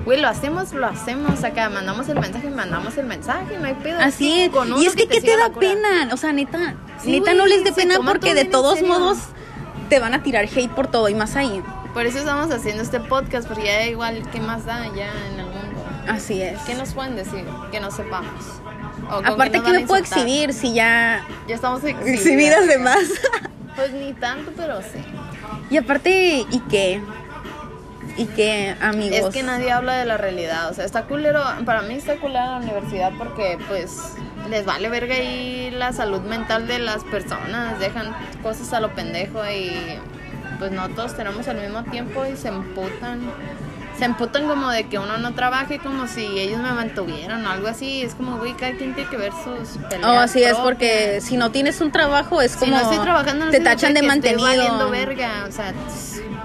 güey, 0.05 0.21
lo 0.21 0.27
hacemos, 0.29 0.71
lo 0.73 0.87
hacemos 0.87 1.43
acá, 1.43 1.69
mandamos 1.69 2.07
el 2.09 2.19
mensaje, 2.19 2.49
mandamos 2.49 2.97
el 2.97 3.05
mensaje, 3.05 3.57
no 3.59 3.65
hay 3.65 3.73
pedo. 3.73 3.99
así 3.99 4.25
Sí, 4.31 4.41
es. 4.43 4.49
con 4.49 4.73
Y 4.81 4.85
es 4.85 4.95
que, 4.95 5.07
¿qué 5.07 5.19
te 5.21 5.35
da 5.35 5.49
pena? 5.49 6.09
O 6.13 6.17
sea, 6.17 6.31
neta, 6.31 6.75
Sí, 7.01 7.11
neta 7.11 7.31
güey, 7.31 7.37
no 7.37 7.45
les 7.45 7.63
dé 7.63 7.73
pena 7.73 7.95
porque 8.05 8.33
de 8.33 8.45
todos 8.45 8.81
modos 8.83 9.17
te 9.89 9.99
van 9.99 10.13
a 10.13 10.23
tirar 10.23 10.45
hate 10.45 10.69
por 10.71 10.87
todo 10.87 11.09
y 11.09 11.15
más 11.15 11.35
ahí. 11.35 11.61
Por 11.93 12.05
eso 12.05 12.19
estamos 12.19 12.49
haciendo 12.51 12.81
este 12.83 13.01
podcast, 13.01 13.47
porque 13.49 13.65
ya 13.65 13.85
igual, 13.87 14.23
¿qué 14.31 14.39
más 14.39 14.65
da 14.65 14.85
ya 14.95 15.11
en 15.33 15.39
el 15.41 15.45
mundo? 15.47 15.85
Así 16.07 16.41
es. 16.41 16.57
¿Qué 16.61 16.73
nos 16.75 16.93
pueden 16.93 17.17
decir? 17.17 17.43
Que 17.71 17.81
no 17.81 17.91
sepamos. 17.91 18.31
Aparte 19.25 19.61
que 19.61 19.71
me 19.71 19.81
puedo 19.81 19.99
exhibir 20.01 20.53
si 20.53 20.73
ya 20.73 21.25
Ya 21.49 21.55
estamos 21.55 21.83
exhibidas. 21.83 22.19
exhibidas 22.21 22.67
de 22.67 22.77
más. 22.77 23.03
Pues 23.75 23.91
ni 23.93 24.13
tanto, 24.13 24.51
pero 24.55 24.81
sí. 24.81 24.99
y 25.69 25.77
aparte, 25.77 26.45
¿y 26.49 26.59
qué? 26.69 27.01
¿Y 28.21 28.25
qué, 28.27 28.75
amigos? 28.81 29.17
Es 29.17 29.25
que 29.33 29.41
nadie 29.41 29.71
habla 29.71 29.95
de 29.95 30.05
la 30.05 30.15
realidad. 30.15 30.69
O 30.69 30.73
sea, 30.75 30.85
está 30.85 31.05
culero. 31.05 31.43
Para 31.65 31.81
mí 31.81 31.95
está 31.95 32.17
culera 32.17 32.51
la 32.51 32.57
universidad 32.57 33.11
porque, 33.17 33.57
pues, 33.67 33.97
les 34.47 34.63
vale 34.63 34.89
verga 34.89 35.15
ahí 35.15 35.71
la 35.71 35.91
salud 35.91 36.21
mental 36.21 36.67
de 36.67 36.77
las 36.77 37.03
personas. 37.05 37.79
Dejan 37.79 38.15
cosas 38.43 38.73
a 38.73 38.79
lo 38.79 38.93
pendejo 38.93 39.39
y, 39.49 39.71
pues, 40.59 40.71
no 40.71 40.87
todos 40.89 41.17
tenemos 41.17 41.47
el 41.47 41.57
mismo 41.57 41.83
tiempo 41.85 42.23
y 42.25 42.37
se 42.37 42.49
emputan. 42.49 43.21
Se 44.01 44.05
emputan 44.05 44.47
como 44.47 44.71
de 44.71 44.85
que 44.85 44.97
uno 44.97 45.19
no 45.19 45.35
trabaje 45.35 45.77
como 45.77 46.07
si 46.07 46.25
ellos 46.39 46.59
me 46.59 46.71
mantuvieran 46.71 47.45
o 47.45 47.51
algo 47.51 47.67
así. 47.67 48.01
Es 48.01 48.15
como, 48.15 48.39
güey, 48.39 48.53
cada 48.53 48.75
quien 48.75 48.95
tiene 48.95 49.07
que 49.07 49.15
ver 49.15 49.31
sus 49.31 49.77
peleas. 49.77 50.09
Oh, 50.09 50.17
así 50.17 50.41
es, 50.41 50.55
porque 50.55 51.21
si 51.21 51.37
no 51.37 51.51
tienes 51.51 51.79
un 51.81 51.91
trabajo 51.91 52.41
es 52.41 52.53
Si 52.53 52.57
como 52.57 52.77
no 52.77 52.81
estoy 52.81 52.97
trabajando, 52.97 53.45
no 53.45 53.51
te 53.51 53.59
tachan 53.59 53.93
de 53.93 54.01
mantenido. 54.01 54.47
Estoy 54.47 54.57
valiendo 54.57 54.89
verga, 54.89 55.45
o 55.47 55.51
sea, 55.51 55.71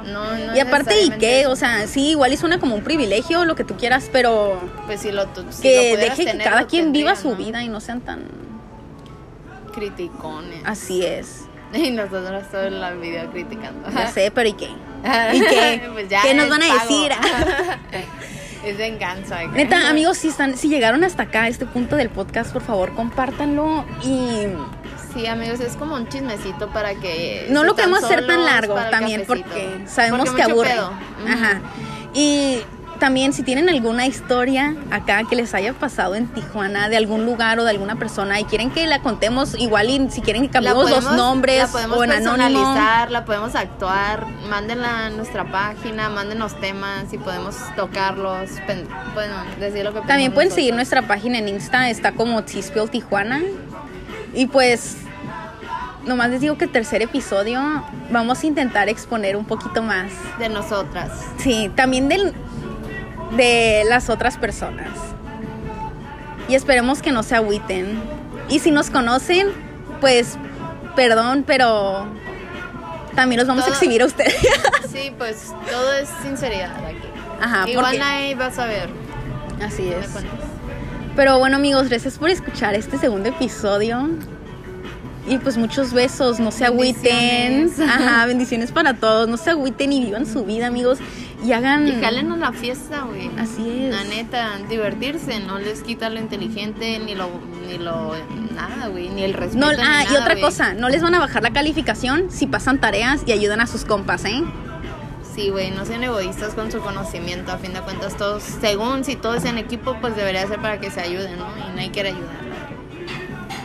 no, 0.04 0.36
no 0.36 0.54
y 0.54 0.60
aparte, 0.60 1.00
¿y 1.00 1.08
qué? 1.12 1.46
O 1.46 1.56
sea, 1.56 1.86
sí, 1.86 2.10
igual 2.10 2.34
y 2.34 2.36
suena 2.36 2.60
como 2.60 2.74
un 2.74 2.84
privilegio, 2.84 3.46
lo 3.46 3.54
que 3.54 3.64
tú 3.64 3.74
quieras, 3.78 4.10
pero 4.12 4.60
Pues 4.84 5.00
si 5.00 5.10
lo, 5.10 5.22
si 5.22 5.40
lo 5.40 5.62
que 5.62 5.96
deje 5.96 6.26
que 6.26 6.36
cada 6.36 6.66
quien 6.66 6.92
viva 6.92 7.16
su 7.16 7.30
¿no? 7.30 7.36
vida 7.36 7.62
y 7.62 7.70
no 7.70 7.80
sean 7.80 8.02
tan... 8.02 8.24
Criticones. 9.72 10.60
Así 10.66 11.06
es. 11.06 11.46
Y 11.72 11.90
nosotros 11.90 12.44
todo 12.50 12.64
en 12.64 12.80
la 12.80 12.92
video 12.92 13.30
criticando. 13.30 13.90
Ya 13.90 14.08
sé, 14.08 14.30
pero 14.30 14.48
¿y 14.48 14.52
qué? 14.52 14.68
¿Y 15.32 15.40
qué? 15.40 15.82
Pues 15.92 16.08
ya 16.08 16.22
¿Qué 16.22 16.34
nos 16.34 16.48
van 16.48 16.62
a 16.62 16.68
pago. 16.68 16.80
decir? 16.80 17.12
es 18.64 18.76
venganza. 18.78 19.44
Neta, 19.48 19.88
amigos, 19.88 20.18
si 20.18 20.28
están, 20.28 20.56
si 20.56 20.68
llegaron 20.68 21.04
hasta 21.04 21.24
acá, 21.24 21.42
a 21.44 21.48
este 21.48 21.66
punto 21.66 21.96
del 21.96 22.10
podcast, 22.10 22.52
por 22.52 22.62
favor, 22.62 22.94
compártanlo 22.94 23.84
y 24.02 24.46
Sí, 25.14 25.26
amigos, 25.26 25.60
es 25.60 25.76
como 25.76 25.94
un 25.94 26.08
chismecito 26.08 26.68
para 26.68 26.94
que. 26.94 27.46
no 27.48 27.64
lo 27.64 27.74
queremos 27.74 28.04
hacer 28.04 28.26
tan 28.26 28.44
largo 28.44 28.74
también 28.90 29.24
porque 29.26 29.80
sabemos 29.86 30.26
Porque 30.28 30.42
que 30.44 30.50
aburre. 30.50 30.70
pedo. 30.70 30.92
Ajá. 31.26 31.60
Y 32.12 32.60
también 32.96 33.32
si 33.32 33.42
tienen 33.42 33.68
alguna 33.68 34.06
historia 34.06 34.74
acá 34.90 35.22
que 35.28 35.36
les 35.36 35.54
haya 35.54 35.72
pasado 35.72 36.14
en 36.14 36.26
Tijuana 36.28 36.88
de 36.88 36.96
algún 36.96 37.24
lugar 37.24 37.58
o 37.58 37.64
de 37.64 37.70
alguna 37.70 37.96
persona 37.96 38.40
y 38.40 38.44
quieren 38.44 38.70
que 38.70 38.86
la 38.86 39.00
contemos 39.00 39.54
igual 39.58 39.88
y 39.90 40.10
si 40.10 40.20
quieren 40.20 40.42
que 40.42 40.50
cambiemos 40.50 40.90
los 40.90 41.12
nombres 41.12 41.58
la 41.58 41.66
podemos 41.68 41.98
o 41.98 42.04
en 42.04 42.12
anónimo. 42.12 42.60
personalizar, 42.60 43.10
la 43.10 43.24
podemos 43.24 43.54
actuar, 43.54 44.26
mándenla 44.48 45.06
a 45.06 45.10
nuestra 45.10 45.44
página, 45.50 46.08
mándenos 46.08 46.58
temas 46.60 47.12
y 47.12 47.18
podemos 47.18 47.56
tocarlos, 47.76 48.50
pen- 48.66 48.88
bueno, 49.14 49.34
decir 49.60 49.84
lo 49.84 49.92
que 49.94 50.00
También 50.02 50.32
pueden 50.32 50.50
seguir 50.50 50.74
nuestra 50.74 51.02
página 51.02 51.38
en 51.38 51.48
Insta, 51.48 51.88
está 51.90 52.12
como 52.12 52.42
Tispiel 52.44 52.90
Tijuana. 52.90 53.40
Y 54.34 54.46
pues 54.48 54.96
nomás 56.04 56.30
les 56.30 56.40
digo 56.40 56.56
que 56.58 56.64
el 56.66 56.70
tercer 56.70 57.02
episodio 57.02 57.60
vamos 58.10 58.42
a 58.42 58.46
intentar 58.46 58.88
exponer 58.88 59.36
un 59.36 59.44
poquito 59.44 59.82
más. 59.82 60.10
De 60.38 60.48
nosotras. 60.48 61.10
Sí, 61.38 61.70
también 61.74 62.08
del, 62.08 62.32
de 63.36 63.84
las 63.88 64.08
otras 64.10 64.36
personas. 64.36 64.88
Y 66.48 66.54
esperemos 66.54 67.02
que 67.02 67.10
no 67.12 67.22
se 67.22 67.34
agüiten. 67.34 68.00
Y 68.48 68.60
si 68.60 68.70
nos 68.70 68.90
conocen, 68.90 69.48
pues 70.00 70.36
perdón, 70.94 71.44
pero 71.46 72.06
también 73.14 73.38
los 73.40 73.48
vamos 73.48 73.64
a 73.66 73.70
exhibir 73.70 74.02
a 74.02 74.06
ustedes. 74.06 74.36
Sí, 74.96 75.12
pues 75.18 75.52
todo 75.70 75.92
es 75.92 76.08
sinceridad 76.22 76.74
aquí. 76.86 76.96
Ajá, 77.38 77.68
Igual 77.68 77.84
porque- 77.84 77.98
nadie 77.98 78.34
va 78.34 78.46
a 78.46 78.50
saber. 78.50 78.88
Así 79.62 79.88
es. 79.90 80.06
Pero 81.14 81.38
bueno 81.38 81.56
amigos, 81.56 81.88
gracias 81.90 82.16
por 82.18 82.30
escuchar 82.30 82.74
este 82.74 82.96
segundo 82.96 83.28
episodio. 83.28 84.08
Y 85.28 85.36
pues 85.38 85.58
muchos 85.58 85.92
besos, 85.92 86.38
no 86.40 86.50
se 86.50 86.64
agüiten. 86.64 87.70
Ajá, 87.86 88.24
bendiciones 88.26 88.72
para 88.72 88.94
todos. 88.94 89.28
No 89.28 89.36
se 89.36 89.50
agüiten 89.50 89.92
y 89.92 90.02
vivan 90.06 90.24
su 90.24 90.44
vida 90.46 90.68
amigos. 90.68 90.98
Y 91.44 91.52
hagan... 91.52 91.86
Y 91.86 92.00
jálenos 92.00 92.38
la 92.38 92.52
fiesta, 92.52 93.02
güey. 93.02 93.30
Así 93.38 93.84
es. 93.84 93.94
La 93.94 94.04
neta, 94.04 94.58
divertirse, 94.68 95.40
no 95.40 95.58
les 95.58 95.82
quita 95.82 96.08
lo 96.08 96.18
inteligente, 96.18 96.98
ni 96.98 97.14
lo, 97.14 97.28
ni 97.68 97.78
lo, 97.78 98.14
nada, 98.54 98.88
güey, 98.88 99.08
ni 99.08 99.22
el 99.22 99.34
respeto. 99.34 99.64
No, 99.64 99.72
ni 99.72 99.82
ah, 99.82 100.04
y 100.10 100.16
otra 100.16 100.40
cosa, 100.40 100.74
no 100.74 100.88
les 100.88 101.02
van 101.02 101.14
a 101.14 101.18
bajar 101.18 101.42
la 101.42 101.50
calificación 101.50 102.30
si 102.30 102.46
pasan 102.46 102.80
tareas 102.80 103.22
y 103.26 103.32
ayudan 103.32 103.60
a 103.60 103.66
sus 103.66 103.84
compas, 103.84 104.24
¿eh? 104.24 104.42
Sí, 105.34 105.50
güey, 105.50 105.70
no 105.70 105.84
sean 105.84 106.02
egoístas 106.02 106.54
con 106.54 106.72
su 106.72 106.80
conocimiento. 106.80 107.52
A 107.52 107.58
fin 107.58 107.74
de 107.74 107.80
cuentas, 107.80 108.16
todos, 108.16 108.42
según 108.42 109.04
si 109.04 109.16
todos 109.16 109.44
en 109.44 109.58
equipo, 109.58 109.96
pues 110.00 110.16
debería 110.16 110.46
ser 110.46 110.60
para 110.60 110.80
que 110.80 110.90
se 110.90 111.02
ayuden, 111.02 111.36
¿no? 111.38 111.46
Y 111.58 111.76
nadie 111.76 111.90
quiere 111.90 112.08
ayudar. 112.08 112.46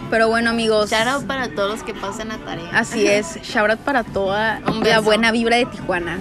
Pero 0.09 0.27
bueno 0.27 0.49
amigos, 0.49 0.91
Shout 0.91 1.07
out 1.07 1.25
para 1.25 1.47
todos 1.55 1.71
los 1.71 1.83
que 1.83 1.93
pasen 1.93 2.31
a 2.31 2.37
tarea. 2.39 2.69
así 2.73 3.07
es. 3.07 3.41
Shout 3.43 3.71
out 3.71 3.79
para 3.79 4.03
toda 4.03 4.59
la 4.59 4.99
buena 4.99 5.31
vibra 5.31 5.55
de 5.55 5.65
Tijuana. 5.65 6.19